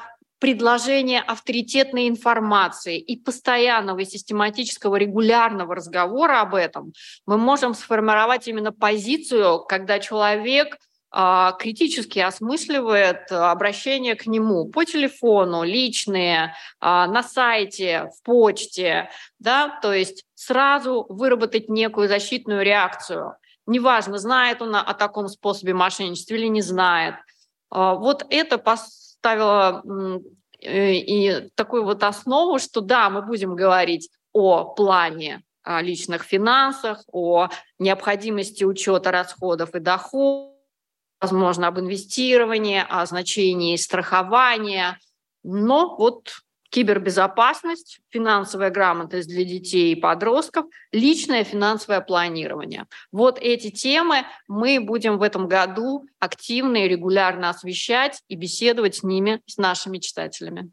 предложение 0.44 1.22
авторитетной 1.22 2.10
информации 2.10 3.00
и 3.00 3.16
постоянного 3.16 4.00
и 4.00 4.06
систематического 4.06 4.98
регулярного 4.98 5.74
разговора 5.74 6.42
об 6.42 6.54
этом, 6.54 6.92
мы 7.26 7.38
можем 7.38 7.74
сформировать 7.74 8.50
именно 8.50 8.74
позицию, 8.74 9.60
когда 9.60 10.00
человек 10.00 10.78
а, 11.12 11.54
критически 11.54 12.20
осмысливает 12.20 13.32
обращение 13.32 14.16
к 14.16 14.26
нему 14.26 14.66
по 14.66 14.84
телефону, 14.84 15.64
личные, 15.64 16.54
а, 16.82 17.08
на 17.08 17.24
сайте, 17.24 18.10
в 18.14 18.26
почте, 18.26 19.10
да, 19.40 19.80
то 19.82 19.94
есть 19.94 20.26
сразу 20.36 21.06
выработать 21.08 21.70
некую 21.70 22.10
защитную 22.10 22.66
реакцию. 22.66 23.38
Неважно, 23.66 24.18
знает 24.18 24.62
он 24.62 24.76
о 24.76 24.94
таком 24.94 25.30
способе 25.30 25.74
мошенничества 25.74 26.34
или 26.34 26.48
не 26.48 26.62
знает. 26.62 27.16
А, 27.70 27.96
вот 27.96 28.26
это 28.30 28.58
поставила 28.58 29.03
э, 30.62 30.94
и 30.94 31.50
такую 31.56 31.84
вот 31.84 32.04
основу, 32.04 32.60
что 32.60 32.82
да, 32.82 33.10
мы 33.10 33.22
будем 33.22 33.56
говорить 33.56 34.10
о 34.32 34.66
плане 34.66 35.44
о 35.64 35.82
личных 35.82 36.24
финансах, 36.24 37.04
о 37.12 37.48
необходимости 37.80 38.64
учета 38.64 39.12
расходов 39.12 39.74
и 39.76 39.80
доходов, 39.80 40.52
возможно, 41.22 41.68
об 41.68 41.80
инвестировании, 41.80 42.86
о 42.88 43.06
значении 43.06 43.78
страхования. 43.78 45.00
Но 45.44 45.96
вот 45.96 46.32
кибербезопасность, 46.74 48.00
финансовая 48.10 48.72
грамотность 48.72 49.30
для 49.30 49.44
детей 49.44 49.94
и 49.94 49.96
подростков, 49.96 50.66
личное 50.92 51.44
финансовое 51.44 52.02
планирование. 52.02 52.88
Вот 53.12 53.38
эти 53.40 53.70
темы 53.70 54.26
мы 54.48 54.80
будем 54.80 55.20
в 55.20 55.22
этом 55.22 55.48
году 55.48 56.08
активно 56.20 56.78
и 56.78 56.88
регулярно 56.88 57.50
освещать 57.50 58.24
и 58.28 58.36
беседовать 58.36 58.96
с 58.96 59.04
ними, 59.04 59.40
с 59.46 59.58
нашими 59.58 60.00
читателями. 60.00 60.72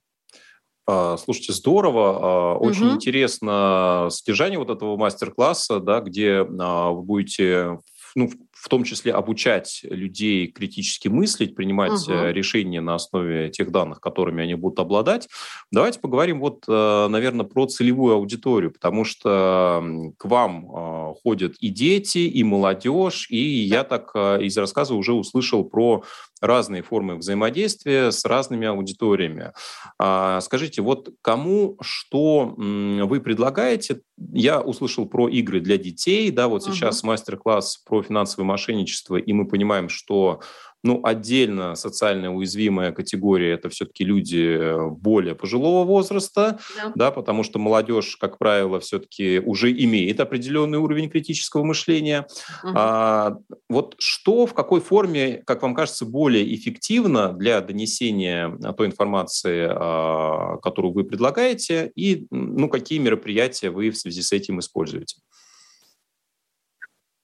А, 0.87 1.19
слушайте, 1.19 1.53
здорово. 1.53 2.55
А, 2.55 2.55
очень 2.57 2.87
угу. 2.87 2.95
интересно 2.95 4.09
содержание 4.11 4.59
вот 4.59 4.71
этого 4.71 4.97
мастер-класса, 4.97 5.81
да, 5.81 6.01
где 6.01 6.47
а, 6.59 6.93
вы 6.93 7.03
будете 7.03 7.79
ну, 8.15 8.31
в 8.61 8.69
том 8.69 8.85
числе 8.85 9.13
обучать 9.13 9.81
людей 9.85 10.49
критически 10.49 11.09
мыслить, 11.09 11.55
принимать 11.55 12.07
угу. 12.07 12.29
решения 12.29 12.81
на 12.81 12.97
основе 12.97 13.49
тех 13.49 13.73
данных, 13.73 14.01
которыми 14.01 14.43
они 14.43 14.55
будут 14.55 14.79
обладать. 14.79 15.29
Давайте 15.71 15.99
поговорим 15.99 16.41
вот, 16.41 16.65
наверное, 16.69 17.47
про 17.47 17.67
целевую 17.67 18.15
аудиторию, 18.15 18.71
потому 18.71 19.05
что 19.05 19.83
к 20.19 20.25
вам 20.25 21.15
ходят 21.23 21.55
и 21.61 21.69
дети, 21.69 22.19
и 22.19 22.43
молодежь, 22.45 23.27
и 23.31 23.39
я 23.39 23.85
так 23.85 24.15
из 24.15 24.57
рассказа 24.59 24.95
уже 24.95 25.13
услышал 25.13 25.65
про 25.65 26.05
разные 26.41 26.83
формы 26.83 27.17
взаимодействия 27.17 28.11
с 28.11 28.25
разными 28.25 28.67
аудиториями. 28.67 29.53
А, 29.99 30.41
скажите, 30.41 30.81
вот 30.81 31.11
кому 31.21 31.77
что 31.83 32.55
вы 32.57 33.21
предлагаете? 33.21 34.01
Я 34.33 34.61
услышал 34.61 35.07
про 35.07 35.29
игры 35.29 35.61
для 35.61 35.77
детей, 35.77 36.31
да, 36.31 36.49
вот 36.49 36.65
сейчас 36.65 37.03
uh-huh. 37.03 37.09
мастер-класс 37.09 37.83
про 37.87 38.03
финансовое 38.03 38.47
мошенничество, 38.51 39.17
и 39.17 39.33
мы 39.33 39.47
понимаем, 39.47 39.89
что 39.89 40.41
ну, 40.83 41.01
отдельно 41.05 41.75
социально 41.75 42.35
уязвимая 42.35 42.93
категория– 42.93 43.53
это 43.55 43.69
все-таки 43.69 44.05
люди 44.05 44.57
э, 44.59 44.89
более 44.89 45.35
пожилого 45.35 45.85
возраста, 45.85 46.59
да. 46.77 46.93
да, 46.95 47.11
потому 47.11 47.43
что 47.43 47.59
молодежь, 47.59 48.17
как 48.17 48.39
правило, 48.39 48.81
все-таки 48.81 49.41
уже 49.41 49.71
имеет 49.73 50.21
определенный 50.21 50.79
уровень 50.79 51.11
критического 51.11 51.65
мышления. 51.65 52.27
Угу. 52.65 52.73
А, 52.75 53.37
вот 53.69 53.95
что, 53.99 54.47
в 54.47 54.55
какой 54.55 54.81
форме, 54.81 55.43
как 55.47 55.63
вам 55.63 55.75
кажется, 55.75 56.07
более 56.07 56.55
эффективно 56.55 57.33
для 57.33 57.61
донесения 57.61 58.57
той 58.77 58.87
информации, 58.87 59.69
а, 59.71 60.57
которую 60.63 60.95
вы 60.95 61.05
предлагаете, 61.05 61.93
и 61.95 62.27
ну, 62.31 62.69
какие 62.69 62.99
мероприятия 62.99 63.71
вы 63.71 63.91
в 63.91 63.99
связи 63.99 64.23
с 64.23 64.33
этим 64.33 64.61
используете? 64.61 65.17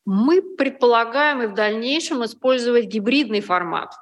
Мы 0.07 0.41
предполагаем 0.41 1.43
и 1.43 1.47
в 1.47 1.55
дальнейшем 1.55 2.25
использовать 2.25 2.87
гибридный 2.87 3.41
формат. 3.41 3.93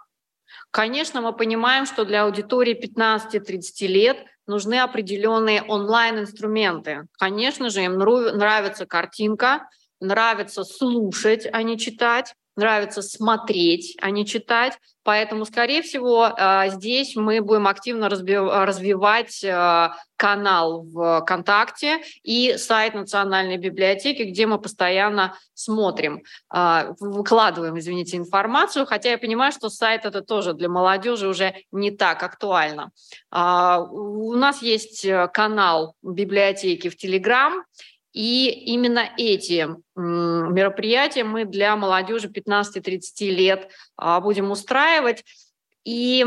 Конечно, 0.71 1.21
мы 1.23 1.33
понимаем, 1.33 1.87
что 1.87 2.05
для 2.05 2.25
аудитории 2.25 2.79
15-30 2.79 3.87
лет 3.87 4.19
нужны 4.47 4.81
определенные 4.81 5.63
онлайн-инструменты. 5.63 7.07
Конечно 7.19 7.71
же, 7.71 7.83
им 7.85 7.95
нравится 7.95 8.85
картинка, 8.85 9.69
нравится 10.01 10.63
слушать, 10.65 11.47
а 11.51 11.63
не 11.63 11.79
читать 11.79 12.35
нравится 12.57 13.03
смотреть, 13.03 13.97
а 14.01 14.11
не 14.11 14.27
читать. 14.27 14.79
Поэтому, 15.05 15.45
скорее 15.45 15.83
всего, 15.83 16.31
а, 16.35 16.69
здесь 16.69 17.15
мы 17.15 17.43
будем 17.43 17.69
активно 17.69 18.09
развивать 18.09 19.45
а, 19.45 19.97
канал 20.17 20.83
в 20.83 21.21
ВКонтакте 21.21 22.01
и 22.23 22.57
сайт 22.57 22.95
Национальной 22.95 23.59
библиотеки, 23.59 24.23
где 24.23 24.47
мы 24.47 24.59
постоянно 24.59 25.37
смотрим, 25.53 26.23
а, 26.49 26.95
выкладываем, 27.01 27.79
извините, 27.79 28.17
информацию, 28.17 28.87
хотя 28.87 29.11
я 29.11 29.19
понимаю, 29.19 29.53
что 29.53 29.69
сайт 29.69 30.07
это 30.07 30.23
тоже 30.23 30.55
для 30.55 30.71
молодежи 30.71 31.29
уже 31.29 31.55
не 31.71 31.91
так 31.91 32.23
актуально. 32.23 32.91
У 33.31 34.35
нас 34.35 34.63
есть 34.63 35.05
э, 35.05 35.29
канал 35.33 35.97
библиотеки 36.03 36.89
в 36.89 36.97
Телеграм, 36.97 37.65
и 38.15 38.49
именно 38.49 39.11
эти 39.19 39.69
мероприятия 39.97 41.25
мы 41.25 41.45
для 41.45 41.77
молодежи 41.77 42.29
15-30 42.29 43.03
лет 43.31 43.71
а, 43.97 44.21
будем 44.21 44.53
устраивать. 44.53 45.25
И 45.85 46.25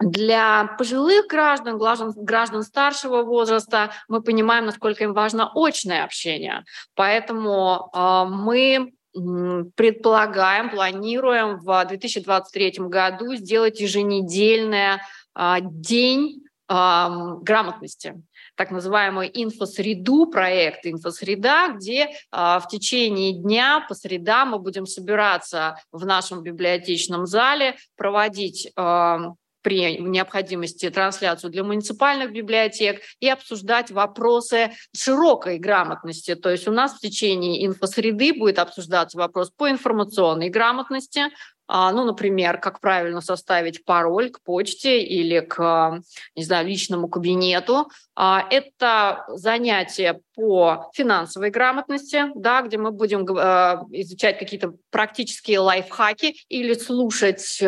для 0.00 0.74
пожилых 0.76 1.28
граждан, 1.28 1.78
граждан, 1.78 2.12
граждан 2.16 2.62
старшего 2.64 3.22
возраста, 3.22 3.92
мы 4.08 4.20
понимаем, 4.20 4.66
насколько 4.66 5.04
им 5.04 5.14
важно 5.14 5.50
очное 5.54 6.04
общение. 6.04 6.64
Поэтому 6.94 7.88
э, 7.94 8.24
мы 8.28 8.92
предполагаем, 9.14 10.68
планируем 10.68 11.58
в 11.60 11.84
2023 11.86 12.74
году 12.88 13.36
сделать 13.36 13.80
еженедельный 13.80 14.96
э, 15.34 15.56
день 15.62 16.42
грамотности 16.68 18.20
так 18.56 18.70
называемую 18.70 19.30
инфосреду, 19.32 20.26
проект 20.26 20.86
«Инфосреда», 20.86 21.68
где 21.68 22.10
а, 22.30 22.58
в 22.58 22.68
течение 22.68 23.32
дня 23.32 23.84
по 23.88 23.94
средам 23.94 24.50
мы 24.50 24.58
будем 24.58 24.86
собираться 24.86 25.78
в 25.92 26.04
нашем 26.04 26.42
библиотечном 26.42 27.26
зале, 27.26 27.76
проводить 27.96 28.72
а, 28.76 29.34
при 29.66 29.98
необходимости 29.98 30.88
трансляцию 30.90 31.50
для 31.50 31.64
муниципальных 31.64 32.32
библиотек 32.32 33.00
и 33.18 33.28
обсуждать 33.28 33.90
вопросы 33.90 34.70
широкой 34.94 35.58
грамотности. 35.58 36.36
То 36.36 36.50
есть 36.50 36.68
у 36.68 36.70
нас 36.70 36.94
в 36.94 37.00
течение 37.00 37.66
инфосреды 37.66 38.32
будет 38.32 38.60
обсуждаться 38.60 39.18
вопрос 39.18 39.50
по 39.50 39.68
информационной 39.68 40.50
грамотности, 40.50 41.22
ну, 41.68 42.04
например, 42.04 42.58
как 42.58 42.80
правильно 42.80 43.20
составить 43.20 43.84
пароль 43.84 44.30
к 44.30 44.40
почте 44.42 45.02
или 45.02 45.40
к, 45.40 46.00
не 46.34 46.44
знаю, 46.44 46.66
личному 46.66 47.08
кабинету. 47.08 47.90
А, 48.14 48.46
это 48.50 49.24
занятие 49.28 50.20
по 50.34 50.90
финансовой 50.94 51.50
грамотности, 51.50 52.26
да, 52.34 52.62
где 52.62 52.78
мы 52.78 52.90
будем 52.90 53.26
э, 53.26 54.00
изучать 54.00 54.38
какие-то 54.38 54.74
практические 54.90 55.60
лайфхаки 55.60 56.36
или 56.48 56.74
слушать 56.74 57.60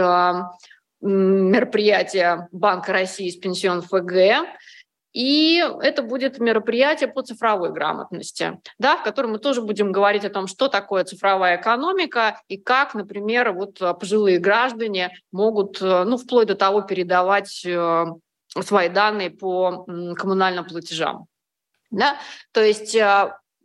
мероприятия 1.01 2.49
Банка 2.51 2.93
России 2.93 3.31
с 3.31 3.37
пенсион 3.37 3.83
ФГ, 3.83 4.47
и 5.19 5.57
это 5.83 6.03
будет 6.03 6.39
мероприятие 6.39 7.09
по 7.09 7.23
цифровой 7.23 7.73
грамотности, 7.73 8.61
да, 8.79 8.97
в 8.97 9.03
котором 9.03 9.33
мы 9.33 9.41
тоже 9.41 9.63
будем 9.63 9.91
говорить 9.91 10.25
о 10.25 10.31
том, 10.31 10.47
что 10.47 10.69
такое 10.69 11.03
цифровая 11.03 11.61
экономика 11.61 12.41
и 12.47 12.57
как, 12.57 12.95
например, 12.95 13.51
вот 13.51 13.83
э, 13.83 13.95
пожилые 13.95 14.39
граждане 14.39 15.11
могут, 15.33 15.83
э, 15.83 16.05
ну, 16.05 16.19
вплоть 16.19 16.47
до 16.47 16.55
того 16.55 16.83
передавать 16.83 17.67
э, 17.67 18.07
свои 18.61 18.89
данные 18.89 19.31
по 19.31 19.85
коммунальным 20.17 20.65
платежам. 20.65 21.27
Да? 21.91 22.17
То 22.53 22.63
есть 22.63 22.97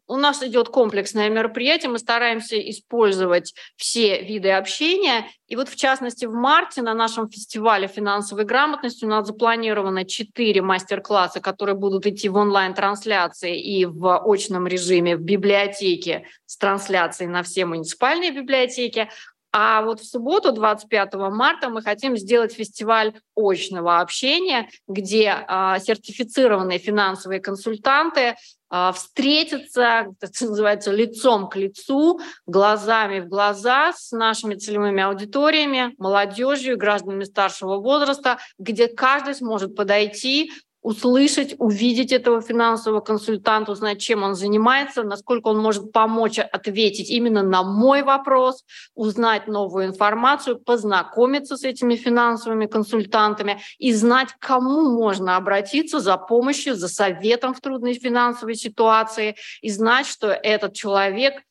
у 0.07 0.17
нас 0.17 0.43
идет 0.43 0.69
комплексное 0.69 1.29
мероприятие, 1.29 1.89
мы 1.89 1.99
стараемся 1.99 2.57
использовать 2.69 3.53
все 3.75 4.21
виды 4.21 4.51
общения. 4.51 5.27
И 5.47 5.55
вот 5.55 5.69
в 5.69 5.75
частности 5.75 6.25
в 6.25 6.33
марте 6.33 6.81
на 6.81 6.93
нашем 6.93 7.29
фестивале 7.29 7.87
финансовой 7.87 8.43
грамотности 8.43 9.05
у 9.05 9.07
нас 9.07 9.27
запланировано 9.27 10.05
четыре 10.05 10.61
мастер-класса, 10.61 11.39
которые 11.41 11.75
будут 11.75 12.05
идти 12.05 12.27
в 12.27 12.35
онлайн-трансляции 12.35 13.59
и 13.59 13.85
в 13.85 14.19
очном 14.23 14.67
режиме 14.67 15.15
в 15.15 15.21
библиотеке 15.21 16.27
с 16.45 16.57
трансляцией 16.57 17.29
на 17.29 17.43
все 17.43 17.65
муниципальные 17.65 18.31
библиотеки. 18.31 19.09
А 19.55 19.83
вот 19.83 19.99
в 19.99 20.05
субботу, 20.09 20.51
25 20.51 21.13
марта, 21.13 21.69
мы 21.69 21.83
хотим 21.83 22.17
сделать 22.17 22.53
фестиваль 22.53 23.13
очного 23.35 23.99
общения, 23.99 24.67
где 24.87 25.29
а, 25.29 25.77
сертифицированные 25.77 26.79
финансовые 26.79 27.39
консультанты 27.39 28.35
а, 28.71 28.91
встретятся, 28.93 30.07
так 30.19 30.31
называется, 30.41 30.91
лицом 30.91 31.47
к 31.47 31.55
лицу, 31.55 32.19
глазами 32.47 33.19
в 33.19 33.27
глаза 33.27 33.93
с 33.95 34.11
нашими 34.11 34.55
целевыми 34.55 35.03
аудиториями, 35.03 35.93
молодежью, 35.99 36.75
гражданами 36.75 37.23
старшего 37.23 37.77
возраста, 37.77 38.39
где 38.57 38.87
каждый 38.87 39.35
сможет 39.35 39.75
подойти, 39.75 40.51
услышать, 40.83 41.55
увидеть 41.57 42.11
этого 42.11 42.41
финансового 42.41 42.99
консультанта, 42.99 43.71
узнать, 43.71 44.01
чем 44.01 44.21
он 44.21 44.35
занимается, 44.35 45.03
насколько 45.03 45.47
он 45.47 45.57
может 45.57 45.91
помочь 45.91 46.37
ответить 46.37 47.09
именно 47.09 47.41
на 47.41 47.63
мой 47.63 48.03
вопрос, 48.03 48.63
узнать 48.93 49.47
новую 49.47 49.85
информацию, 49.85 50.59
познакомиться 50.59 51.55
с 51.55 51.63
этими 51.63 51.95
финансовыми 51.95 52.65
консультантами 52.65 53.61
и 53.79 53.93
знать, 53.93 54.33
к 54.33 54.39
кому 54.39 54.91
можно 54.91 55.37
обратиться 55.37 55.99
за 55.99 56.17
помощью, 56.17 56.75
за 56.75 56.89
советом 56.89 57.53
в 57.53 57.61
трудной 57.61 57.93
финансовой 57.93 58.55
ситуации, 58.55 59.35
и 59.61 59.69
знать, 59.69 60.05
что 60.05 60.27
этот 60.27 60.73
человек 60.73 61.41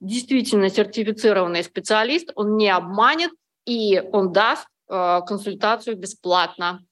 действительно 0.00 0.70
сертифицированный 0.70 1.64
специалист, 1.64 2.30
он 2.36 2.56
не 2.56 2.70
обманет, 2.70 3.32
и 3.66 4.00
он 4.12 4.32
даст 4.32 4.66
э, 4.88 5.20
консультацию 5.26 5.96
бесплатно. 5.96 6.84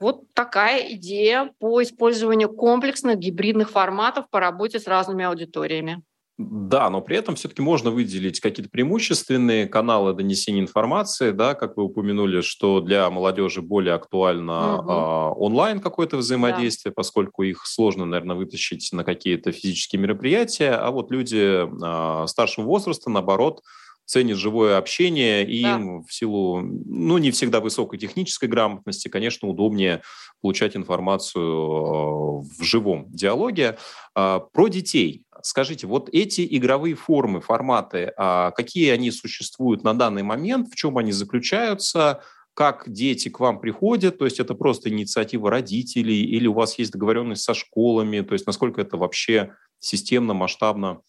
Вот 0.00 0.32
такая 0.34 0.92
идея 0.94 1.52
по 1.58 1.82
использованию 1.82 2.48
комплексных 2.48 3.18
гибридных 3.18 3.70
форматов 3.70 4.28
по 4.30 4.40
работе 4.40 4.78
с 4.78 4.86
разными 4.86 5.24
аудиториями. 5.24 6.02
Да, 6.36 6.90
но 6.90 7.00
при 7.00 7.16
этом 7.16 7.36
все-таки 7.36 7.62
можно 7.62 7.92
выделить 7.92 8.40
какие-то 8.40 8.68
преимущественные 8.68 9.68
каналы 9.68 10.14
донесения 10.14 10.60
информации, 10.60 11.30
да, 11.30 11.54
как 11.54 11.76
вы 11.76 11.84
упомянули, 11.84 12.40
что 12.40 12.80
для 12.80 13.08
молодежи 13.08 13.62
более 13.62 13.94
актуально 13.94 14.78
угу. 14.78 14.90
а, 14.90 15.30
онлайн 15.30 15.78
какое-то 15.78 16.16
взаимодействие, 16.16 16.90
да. 16.90 16.94
поскольку 16.96 17.44
их 17.44 17.64
сложно, 17.66 18.04
наверное, 18.04 18.34
вытащить 18.34 18.92
на 18.92 19.04
какие-то 19.04 19.52
физические 19.52 20.02
мероприятия, 20.02 20.72
а 20.72 20.90
вот 20.90 21.12
люди 21.12 21.68
а, 21.84 22.26
старшего 22.26 22.64
возраста, 22.64 23.10
наоборот, 23.10 23.62
ценит 24.06 24.36
живое 24.36 24.76
общение, 24.76 25.46
и 25.46 25.62
да. 25.62 25.76
им 25.76 26.04
в 26.04 26.12
силу, 26.12 26.60
ну, 26.60 27.18
не 27.18 27.30
всегда 27.30 27.60
высокой 27.60 27.98
технической 27.98 28.48
грамотности, 28.48 29.08
конечно, 29.08 29.48
удобнее 29.48 30.02
получать 30.40 30.76
информацию 30.76 31.42
э, 31.42 32.58
в 32.58 32.62
живом 32.62 33.06
диалоге. 33.10 33.78
А, 34.14 34.40
про 34.40 34.68
детей. 34.68 35.24
скажите, 35.42 35.86
вот 35.86 36.08
эти 36.12 36.46
игровые 36.56 36.94
формы, 36.94 37.40
форматы, 37.40 38.12
а, 38.16 38.50
какие 38.50 38.90
они 38.90 39.10
существуют 39.10 39.84
на 39.84 39.94
данный 39.94 40.22
момент, 40.22 40.68
в 40.70 40.74
чем 40.74 40.98
они 40.98 41.12
заключаются, 41.12 42.22
как 42.54 42.84
дети 42.86 43.28
к 43.28 43.40
вам 43.40 43.58
приходят, 43.58 44.18
то 44.18 44.24
есть 44.24 44.38
это 44.38 44.54
просто 44.54 44.88
инициатива 44.88 45.50
родителей 45.50 46.22
или 46.22 46.46
у 46.46 46.52
вас 46.52 46.78
есть 46.78 46.92
договоренность 46.92 47.42
со 47.42 47.52
школами, 47.52 48.20
то 48.20 48.34
есть 48.34 48.46
насколько 48.46 48.80
это 48.80 48.96
вообще 48.96 49.54
системно, 49.80 50.34
масштабно? 50.34 51.00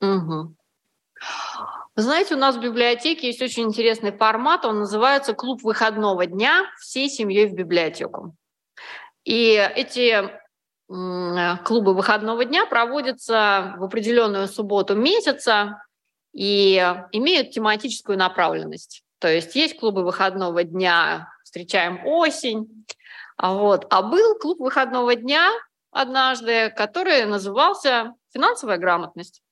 Угу. 0.00 0.54
Вы 1.96 2.02
знаете, 2.02 2.34
у 2.34 2.38
нас 2.38 2.56
в 2.56 2.60
библиотеке 2.60 3.28
есть 3.28 3.40
очень 3.40 3.64
интересный 3.64 4.10
формат, 4.10 4.64
он 4.64 4.80
называется 4.80 5.32
«Клуб 5.32 5.62
выходного 5.62 6.26
дня 6.26 6.66
всей 6.80 7.08
семьей 7.08 7.46
в 7.46 7.54
библиотеку». 7.54 8.34
И 9.22 9.52
эти 9.76 10.28
клубы 10.88 11.94
выходного 11.94 12.44
дня 12.44 12.66
проводятся 12.66 13.74
в 13.78 13.84
определенную 13.84 14.48
субботу 14.48 14.96
месяца 14.96 15.84
и 16.32 16.76
имеют 17.12 17.52
тематическую 17.52 18.18
направленность. 18.18 19.04
То 19.20 19.28
есть 19.28 19.54
есть 19.54 19.78
клубы 19.78 20.02
выходного 20.02 20.64
дня, 20.64 21.28
встречаем 21.44 22.04
осень, 22.04 22.86
а 23.36 23.54
вот. 23.54 23.86
А 23.90 24.02
был 24.02 24.36
клуб 24.40 24.58
выходного 24.58 25.14
дня 25.14 25.48
однажды, 25.92 26.70
который 26.76 27.24
назывался 27.24 28.14
«Финансовая 28.32 28.78
грамотность». 28.78 29.43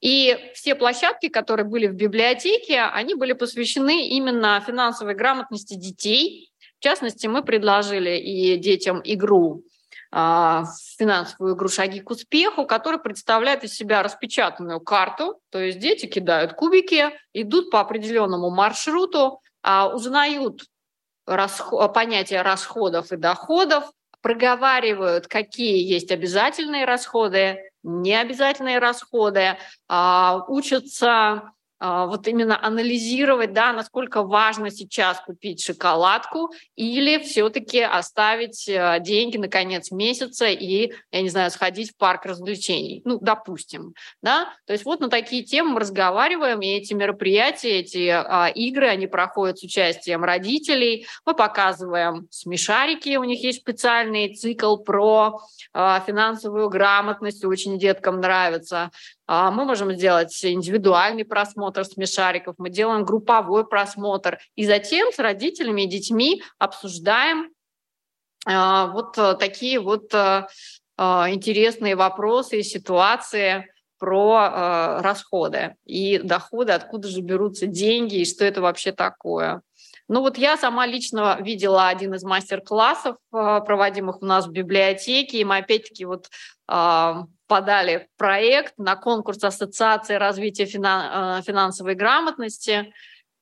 И 0.00 0.36
все 0.54 0.74
площадки, 0.74 1.28
которые 1.28 1.66
были 1.66 1.86
в 1.86 1.94
библиотеке, 1.94 2.80
они 2.82 3.14
были 3.14 3.32
посвящены 3.32 4.08
именно 4.08 4.62
финансовой 4.66 5.14
грамотности 5.14 5.74
детей. 5.74 6.50
В 6.78 6.82
частности, 6.82 7.26
мы 7.26 7.42
предложили 7.42 8.18
и 8.18 8.56
детям 8.56 9.00
игру 9.04 9.64
а, 10.16 10.64
финансовую 10.96 11.56
игру 11.56 11.68
«Шаги 11.68 11.98
к 11.98 12.08
успеху», 12.08 12.66
которая 12.66 13.00
представляет 13.00 13.64
из 13.64 13.74
себя 13.74 14.00
распечатанную 14.00 14.80
карту, 14.80 15.40
то 15.50 15.58
есть 15.58 15.80
дети 15.80 16.06
кидают 16.06 16.52
кубики, 16.52 17.10
идут 17.32 17.68
по 17.70 17.80
определенному 17.80 18.48
маршруту, 18.50 19.40
а, 19.62 19.88
узнают 19.92 20.66
расход, 21.26 21.92
понятие 21.92 22.42
расходов 22.42 23.10
и 23.10 23.16
доходов, 23.16 23.90
проговаривают, 24.20 25.26
какие 25.26 25.82
есть 25.82 26.12
обязательные 26.12 26.84
расходы, 26.84 27.58
необязательные 27.84 28.78
расходы, 28.78 29.56
а, 29.88 30.44
учатся 30.48 31.52
вот 31.84 32.26
именно 32.28 32.58
анализировать, 32.64 33.52
да, 33.52 33.72
насколько 33.72 34.22
важно 34.22 34.70
сейчас 34.70 35.20
купить 35.20 35.62
шоколадку 35.62 36.50
или 36.76 37.18
все-таки 37.18 37.80
оставить 37.80 38.68
э, 38.68 38.98
деньги 39.00 39.36
на 39.36 39.48
конец 39.48 39.90
месяца 39.90 40.46
и, 40.46 40.92
я 41.12 41.22
не 41.22 41.28
знаю, 41.28 41.50
сходить 41.50 41.92
в 41.92 41.96
парк 41.96 42.24
развлечений. 42.24 43.02
Ну, 43.04 43.18
допустим, 43.20 43.94
да. 44.22 44.48
То 44.66 44.72
есть 44.72 44.84
вот 44.84 45.00
на 45.00 45.10
такие 45.10 45.42
темы 45.42 45.72
мы 45.72 45.80
разговариваем, 45.80 46.60
и 46.60 46.68
эти 46.68 46.94
мероприятия, 46.94 47.80
эти 47.80 48.08
а, 48.08 48.48
игры, 48.48 48.88
они 48.88 49.06
проходят 49.06 49.58
с 49.58 49.62
участием 49.64 50.24
родителей. 50.24 51.06
Мы 51.26 51.34
показываем 51.34 52.28
смешарики, 52.30 53.16
у 53.16 53.24
них 53.24 53.42
есть 53.42 53.60
специальный 53.60 54.34
цикл 54.34 54.76
про 54.76 55.40
а, 55.72 56.00
финансовую 56.00 56.68
грамотность, 56.68 57.44
очень 57.44 57.78
деткам 57.78 58.20
нравится. 58.20 58.90
А, 59.26 59.50
мы 59.50 59.64
можем 59.64 59.92
сделать 59.92 60.38
индивидуальный 60.44 61.24
просмотр 61.24 61.84
смешариков, 61.84 62.56
мы 62.58 62.68
делаем 62.70 63.04
групповой 63.04 63.66
просмотр, 63.66 64.38
и 64.54 64.66
затем 64.66 65.12
с 65.12 65.18
родителями 65.18 65.82
и 65.82 65.88
детьми 65.88 66.42
обсуждаем 66.58 67.50
а, 68.46 68.88
вот 68.88 69.16
э, 69.16 69.34
такие 69.38 69.80
вот 69.80 70.12
э, 70.12 70.46
а, 70.98 71.30
интересные 71.30 71.96
вопросы 71.96 72.60
и 72.60 72.62
ситуации 72.62 73.70
про 73.98 75.00
расходы 75.00 75.76
и 75.86 76.18
доходы, 76.18 76.72
откуда 76.72 77.08
же 77.08 77.22
берутся 77.22 77.66
деньги 77.66 78.16
и 78.16 78.26
что 78.26 78.44
это 78.44 78.60
вообще 78.60 78.92
такое. 78.92 79.62
Ну 80.08 80.20
вот 80.20 80.36
я 80.36 80.58
сама 80.58 80.84
лично 80.84 81.38
видела 81.40 81.88
один 81.88 82.12
из 82.12 82.22
мастер-классов, 82.22 83.16
проводимых 83.30 84.20
у 84.20 84.26
нас 84.26 84.46
в 84.46 84.50
библиотеке, 84.50 85.38
и 85.38 85.44
мы 85.44 85.58
опять-таки 85.58 86.04
вот 86.04 86.28
подали 87.46 88.08
проект 88.16 88.74
на 88.78 88.96
конкурс 88.96 89.42
Ассоциации 89.44 90.14
развития 90.14 90.64
э, 90.64 91.42
финансовой 91.42 91.94
грамотности. 91.94 92.92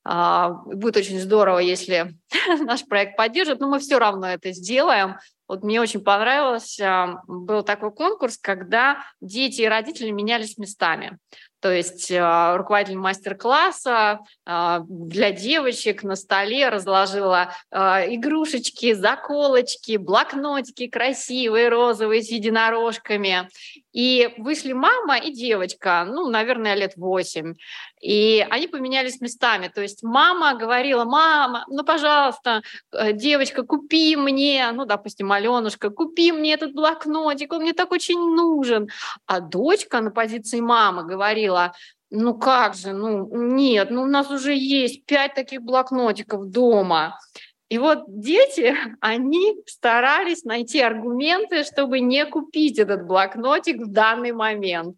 А, 0.04 0.50
будет 0.50 0.96
очень 0.96 1.20
здорово, 1.20 1.58
если 1.58 2.14
наш 2.60 2.84
проект 2.86 3.16
поддержит, 3.16 3.60
но 3.60 3.68
мы 3.68 3.78
все 3.78 3.98
равно 3.98 4.28
это 4.28 4.52
сделаем. 4.52 5.18
Вот 5.46 5.62
мне 5.62 5.80
очень 5.80 6.00
понравилось, 6.00 6.80
а, 6.80 7.22
был 7.26 7.62
такой 7.62 7.92
конкурс, 7.92 8.38
когда 8.38 9.04
дети 9.20 9.62
и 9.62 9.68
родители 9.68 10.10
менялись 10.10 10.58
местами. 10.58 11.18
То 11.62 11.70
есть 11.70 12.10
э, 12.10 12.56
руководитель 12.56 12.98
мастер-класса 12.98 14.18
э, 14.44 14.78
для 14.88 15.30
девочек 15.30 16.02
на 16.02 16.16
столе 16.16 16.68
разложила 16.68 17.52
э, 17.70 17.76
игрушечки, 18.16 18.94
заколочки, 18.94 19.96
блокнотики 19.96 20.88
красивые, 20.88 21.68
розовые, 21.68 22.22
с 22.22 22.32
единорожками. 22.32 23.48
И 23.92 24.34
вышли 24.38 24.72
мама 24.72 25.18
и 25.18 25.30
девочка, 25.30 26.04
ну, 26.08 26.28
наверное, 26.28 26.74
лет 26.74 26.94
восемь. 26.96 27.54
И 28.00 28.44
они 28.50 28.66
поменялись 28.66 29.20
местами. 29.20 29.70
То 29.72 29.82
есть 29.82 30.02
мама 30.02 30.54
говорила, 30.54 31.04
мама, 31.04 31.64
ну, 31.68 31.84
пожалуйста, 31.84 32.62
девочка, 33.12 33.62
купи 33.62 34.16
мне, 34.16 34.68
ну, 34.72 34.86
допустим, 34.86 35.30
Аленушка, 35.30 35.90
купи 35.90 36.32
мне 36.32 36.54
этот 36.54 36.72
блокнотик, 36.72 37.52
он 37.52 37.62
мне 37.62 37.74
так 37.74 37.92
очень 37.92 38.18
нужен. 38.18 38.88
А 39.26 39.40
дочка 39.40 40.00
на 40.00 40.10
позиции 40.10 40.58
мамы 40.58 41.04
говорила, 41.04 41.51
ну 42.10 42.34
как 42.34 42.74
же, 42.74 42.92
ну 42.92 43.28
нет, 43.32 43.90
ну 43.90 44.02
у 44.02 44.06
нас 44.06 44.30
уже 44.30 44.54
есть 44.54 45.04
пять 45.06 45.34
таких 45.34 45.62
блокнотиков 45.62 46.50
дома. 46.50 47.18
И 47.68 47.78
вот 47.78 48.04
дети, 48.06 48.76
они 49.00 49.56
старались 49.66 50.44
найти 50.44 50.80
аргументы, 50.80 51.64
чтобы 51.64 52.00
не 52.00 52.26
купить 52.26 52.78
этот 52.78 53.06
блокнотик 53.06 53.80
в 53.80 53.90
данный 53.90 54.32
момент. 54.32 54.96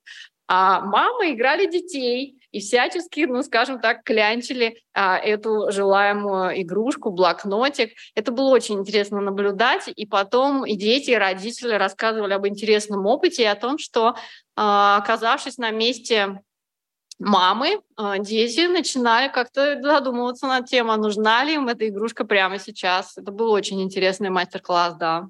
А 0.48 0.80
мамы 0.80 1.32
играли 1.32 1.66
детей 1.66 2.38
и 2.54 2.60
всячески, 2.60 3.26
ну, 3.26 3.42
скажем 3.42 3.80
так, 3.80 4.04
клянчили 4.04 4.78
а, 4.92 5.18
эту 5.18 5.72
желаемую 5.72 6.62
игрушку, 6.62 7.10
блокнотик. 7.10 7.90
Это 8.14 8.30
было 8.30 8.50
очень 8.50 8.76
интересно 8.76 9.20
наблюдать. 9.20 9.88
И 9.96 10.06
потом 10.06 10.64
и 10.64 10.76
дети, 10.76 11.10
и 11.10 11.16
родители 11.16 11.74
рассказывали 11.74 12.32
об 12.32 12.46
интересном 12.46 13.06
опыте 13.06 13.42
и 13.42 13.46
о 13.46 13.56
том, 13.56 13.76
что, 13.78 14.14
а, 14.54 14.98
оказавшись 14.98 15.58
на 15.58 15.72
месте 15.72 16.42
мамы, 17.18 17.80
а, 17.96 18.18
дети 18.18 18.68
начинали 18.68 19.32
как-то 19.32 19.82
задумываться 19.82 20.46
над 20.46 20.66
тем, 20.66 20.92
а 20.92 20.96
нужна 20.96 21.42
ли 21.42 21.54
им 21.54 21.66
эта 21.66 21.88
игрушка 21.88 22.24
прямо 22.24 22.60
сейчас. 22.60 23.18
Это 23.18 23.32
был 23.32 23.50
очень 23.50 23.82
интересный 23.82 24.30
мастер-класс, 24.30 24.94
да. 24.94 25.26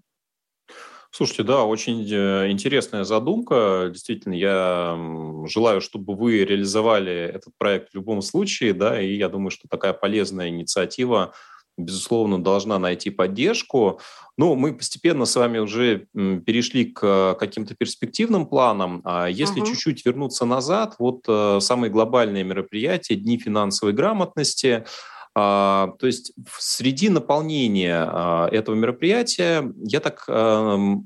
Слушайте, 1.17 1.45
да, 1.45 1.65
очень 1.65 2.05
э, 2.13 2.51
интересная 2.51 3.05
задумка. 3.05 3.89
Действительно, 3.93 4.35
я 4.35 4.99
желаю, 5.47 5.81
чтобы 5.81 6.17
вы 6.17 6.45
реализовали 6.45 7.13
этот 7.13 7.53
проект 7.57 7.93
в 7.93 7.95
любом 7.95 8.21
случае, 8.21 8.73
да, 8.73 9.01
и 9.01 9.15
я 9.15 9.29
думаю, 9.29 9.53
что 9.53 9.69
такая 9.69 9.93
полезная 9.93 10.49
инициатива 10.49 11.33
безусловно, 11.77 12.43
должна 12.43 12.81
найти 12.81 13.11
поддержку. 13.11 14.01
Ну, 14.37 14.55
мы 14.57 14.75
постепенно 14.75 15.25
с 15.25 15.35
вами 15.35 15.59
уже 15.59 16.07
перешли 16.13 16.85
к 16.87 17.37
каким-то 17.39 17.75
перспективным 17.75 18.47
планам. 18.47 19.01
А 19.05 19.27
если 19.27 19.61
uh-huh. 19.61 19.67
чуть-чуть 19.67 20.07
вернуться 20.07 20.45
назад, 20.45 20.95
вот 21.01 21.25
э, 21.27 21.59
самые 21.61 21.91
глобальные 21.91 22.45
мероприятия, 22.45 23.17
Дни 23.17 23.39
финансовой 23.39 23.93
грамотности– 23.93 24.85
то 25.35 25.97
есть 26.03 26.33
среди 26.59 27.09
наполнения 27.09 28.07
а, 28.07 28.49
этого 28.53 28.77
мероприятия 28.77 29.73
я 29.83 29.99
так 29.99 30.29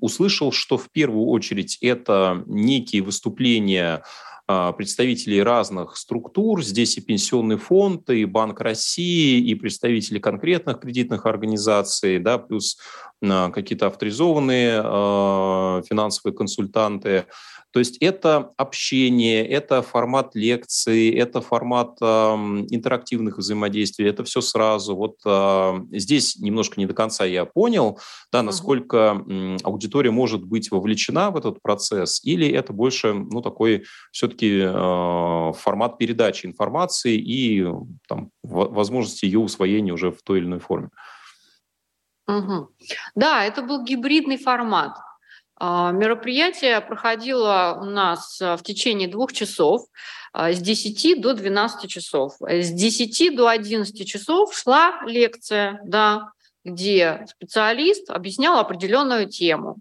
услышал, 0.03 0.53
что 0.53 0.77
в 0.77 0.91
первую 0.91 1.27
очередь 1.29 1.79
это 1.81 2.43
некие 2.47 3.03
выступления 3.03 4.03
а, 4.51 4.73
представителей 4.73 5.43
разных 5.43 5.99
структур. 5.99 6.65
Здесь 6.65 6.97
и 6.97 7.03
Пенсионный 7.03 7.59
фонд, 7.59 8.09
и 8.09 8.25
Банк 8.25 8.63
России, 8.63 9.41
и 9.41 9.55
представители 9.55 10.19
конкретных 10.19 10.81
кредитных 10.81 11.27
организаций, 11.27 12.19
да, 12.19 12.39
плюс 12.39 12.79
какие-то 13.21 13.89
авторизованные 13.89 14.81
финансовые 15.83 16.37
консультанты. 16.37 17.27
То 17.73 17.81
есть 17.81 17.99
это 17.99 18.53
общение, 18.57 19.47
это 19.47 19.83
формат 19.83 20.35
лекции, 20.35 21.15
это 21.15 21.41
формат 21.41 21.99
э, 22.01 22.07
интерактивных 22.07 23.39
взаимодействий, 23.39 24.09
это 24.09 24.25
все 24.25 24.41
сразу. 24.41 24.97
Вот 24.97 25.17
э, 25.25 25.81
здесь 25.93 26.37
немножко 26.37 26.81
не 26.81 26.87
до 26.87 26.95
конца 26.95 27.27
я 27.27 27.45
понял, 27.45 27.99
да, 28.33 28.43
насколько 28.43 29.23
э, 29.29 29.57
аудитория 29.65 30.11
может 30.11 30.45
быть 30.45 30.71
вовлечена 30.71 31.31
в 31.31 31.37
этот 31.37 31.61
процесс, 31.61 32.25
или 32.25 32.49
это 32.49 32.73
больше, 32.73 33.13
ну, 33.13 33.43
такой 33.43 33.85
все-таки 34.13 34.61
э, 34.63 35.53
формат 35.53 35.99
передачи 35.99 36.47
информации 36.47 37.17
и 37.17 37.67
там, 38.09 38.31
возможности 38.43 39.27
ее 39.27 39.41
усвоения 39.41 39.93
уже 39.93 40.11
в 40.11 40.23
той 40.23 40.39
или 40.39 40.47
иной 40.47 40.61
форме. 40.61 40.89
Угу. 42.27 42.69
Да, 43.15 43.45
это 43.45 43.63
был 43.63 43.85
гибридный 43.85 44.37
формат. 44.37 44.99
А, 45.61 45.93
мероприятие 45.93 46.81
проходило 46.81 47.79
у 47.81 47.85
нас 47.85 48.41
в 48.41 48.63
течение 48.63 49.09
двух 49.09 49.33
часов 49.33 49.87
с 50.35 50.59
10 50.61 51.21
до 51.21 51.35
12 51.35 51.91
часов. 51.91 52.35
С 52.41 52.71
10 52.71 53.35
до 53.35 53.49
11 53.49 54.07
часов 54.07 54.55
шла 54.55 55.01
лекция, 55.05 55.81
да, 55.85 56.33
где 56.65 57.27
специалист 57.29 58.09
объяснял 58.11 58.59
определенную 58.59 59.29
тему. 59.29 59.79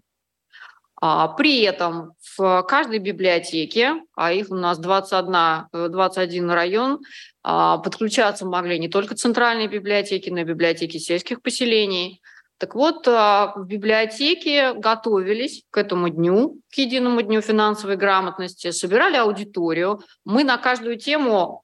А, 1.00 1.28
при 1.28 1.60
этом 1.62 2.14
в 2.36 2.62
каждой 2.62 2.98
библиотеке, 2.98 4.02
а 4.16 4.32
их 4.32 4.50
у 4.50 4.56
нас 4.56 4.78
21, 4.78 5.90
21 5.92 6.50
э, 6.50 6.54
район, 6.54 6.98
а, 7.44 7.78
подключаться 7.78 8.44
могли 8.46 8.78
не 8.80 8.88
только 8.88 9.14
центральные 9.14 9.68
библиотеки, 9.68 10.28
но 10.28 10.40
и 10.40 10.44
библиотеки 10.44 10.98
сельских 10.98 11.40
поселений. 11.40 12.20
Так 12.58 12.74
вот, 12.74 13.06
а, 13.06 13.52
в 13.54 13.66
библиотеке 13.66 14.74
готовились 14.74 15.62
к 15.70 15.78
этому 15.78 16.08
дню, 16.08 16.60
к 16.72 16.78
единому 16.78 17.22
дню 17.22 17.40
финансовой 17.40 17.96
грамотности, 17.96 18.72
собирали 18.72 19.16
аудиторию. 19.16 20.00
Мы 20.24 20.42
на 20.42 20.58
каждую 20.58 20.98
тему 20.98 21.62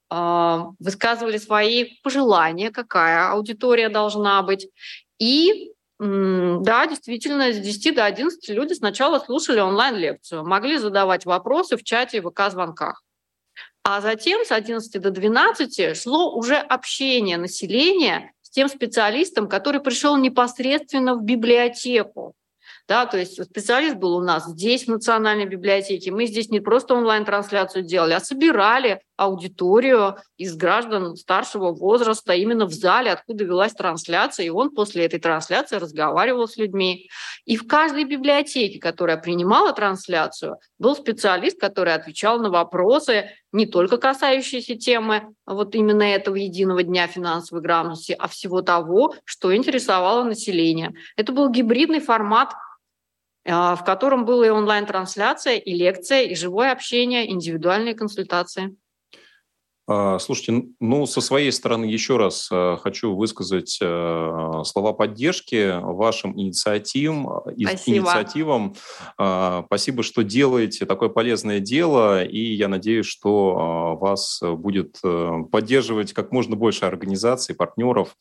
высказывали 0.78 1.38
свои 1.38 1.96
пожелания, 2.04 2.70
какая 2.70 3.30
аудитория 3.30 3.88
должна 3.88 4.40
быть. 4.42 4.68
И 5.18 5.72
да, 5.98 6.86
действительно, 6.86 7.52
с 7.52 7.58
10 7.58 7.94
до 7.94 8.04
11 8.04 8.48
люди 8.50 8.74
сначала 8.74 9.18
слушали 9.18 9.60
онлайн-лекцию, 9.60 10.44
могли 10.44 10.76
задавать 10.78 11.24
вопросы 11.24 11.76
в 11.76 11.82
чате 11.82 12.18
и 12.18 12.20
ВК-звонках. 12.20 13.02
А 13.82 14.00
затем 14.00 14.44
с 14.44 14.50
11 14.52 15.00
до 15.00 15.10
12 15.10 15.96
шло 15.96 16.34
уже 16.34 16.56
общение 16.56 17.36
населения 17.36 18.32
тем 18.54 18.68
специалистом, 18.68 19.48
который 19.48 19.80
пришел 19.80 20.16
непосредственно 20.16 21.16
в 21.16 21.22
библиотеку. 21.24 22.34
Да, 22.86 23.06
то 23.06 23.18
есть 23.18 23.42
специалист 23.42 23.96
был 23.96 24.16
у 24.16 24.22
нас 24.22 24.46
здесь, 24.46 24.84
в 24.84 24.88
Национальной 24.88 25.46
библиотеке. 25.46 26.12
Мы 26.12 26.26
здесь 26.26 26.50
не 26.50 26.60
просто 26.60 26.94
онлайн-трансляцию 26.94 27.84
делали, 27.84 28.12
а 28.12 28.20
собирали 28.20 29.00
аудиторию 29.16 30.16
из 30.36 30.56
граждан 30.56 31.16
старшего 31.16 31.72
возраста 31.72 32.32
именно 32.32 32.66
в 32.66 32.72
зале, 32.72 33.12
откуда 33.12 33.44
велась 33.44 33.72
трансляция, 33.72 34.46
и 34.46 34.50
он 34.50 34.70
после 34.70 35.04
этой 35.04 35.20
трансляции 35.20 35.76
разговаривал 35.76 36.48
с 36.48 36.56
людьми. 36.56 37.08
И 37.44 37.56
в 37.56 37.66
каждой 37.66 38.04
библиотеке, 38.04 38.80
которая 38.80 39.16
принимала 39.16 39.72
трансляцию, 39.72 40.58
был 40.78 40.96
специалист, 40.96 41.60
который 41.60 41.94
отвечал 41.94 42.38
на 42.40 42.50
вопросы, 42.50 43.30
не 43.52 43.66
только 43.66 43.98
касающиеся 43.98 44.74
темы 44.76 45.34
вот 45.46 45.74
именно 45.74 46.02
этого 46.02 46.34
единого 46.36 46.82
дня 46.82 47.06
финансовой 47.06 47.62
грамотности, 47.62 48.16
а 48.18 48.26
всего 48.28 48.62
того, 48.62 49.14
что 49.24 49.54
интересовало 49.54 50.24
население. 50.24 50.92
Это 51.16 51.32
был 51.32 51.50
гибридный 51.50 52.00
формат 52.00 52.52
а, 53.46 53.76
в 53.76 53.84
котором 53.84 54.24
была 54.24 54.46
и 54.46 54.50
онлайн-трансляция, 54.50 55.56
и 55.56 55.74
лекция, 55.74 56.22
и 56.22 56.34
живое 56.34 56.72
общение, 56.72 57.30
индивидуальные 57.30 57.94
консультации. 57.94 58.74
А, 59.86 60.18
слушайте, 60.18 60.68
ну, 60.80 61.06
со 61.06 61.20
своей 61.20 61.52
стороны 61.52 61.84
еще 61.84 62.16
раз 62.16 62.48
а, 62.50 62.76
хочу 62.76 63.14
высказать 63.14 63.70
слова 63.74 64.92
поддержки 64.92 65.78
вашим 65.80 66.38
инициативам. 66.38 67.42
Спасибо. 67.60 67.98
инициативам. 67.98 68.74
Спасибо, 69.66 70.02
что 70.02 70.22
делаете 70.22 70.86
такое 70.86 71.08
полезное 71.08 71.60
дело, 71.60 72.24
и 72.24 72.54
я 72.54 72.68
надеюсь, 72.68 73.06
что 73.06 73.96
вас 74.00 74.40
будет 74.42 74.98
э, 75.04 75.30
поддерживать 75.50 76.12
как 76.12 76.32
можно 76.32 76.56
больше 76.56 76.84
организаций, 76.86 77.54
партнеров. 77.54 78.14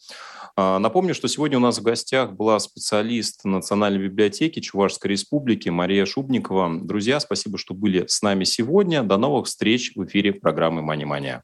А, 0.56 0.78
напомню, 0.80 1.16
что 1.16 1.28
сегодня 1.28 1.58
у 1.58 1.62
нас 1.62 1.80
в 1.80 1.84
гостях 1.84 2.34
была 2.34 2.60
специалист 2.60 3.44
Национальной 3.44 4.04
библиотеки 4.08 4.60
Чувашской 4.60 5.12
Республики 5.12 5.70
Мария 5.70 6.06
Шубникова. 6.06 6.80
Друзья, 6.82 7.20
спасибо, 7.20 7.58
что 7.58 7.74
были 7.74 8.06
с 8.08 8.22
нами 8.22 8.44
сегодня. 8.44 9.04
До 9.04 9.18
новых 9.18 9.48
встреч 9.48 9.94
в 9.96 10.06
эфире 10.06 10.34
программы 10.34 10.82
«Мани-мания». 10.82 11.44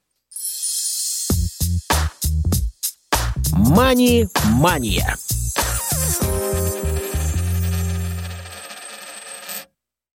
«Мани-мания». 3.60 5.18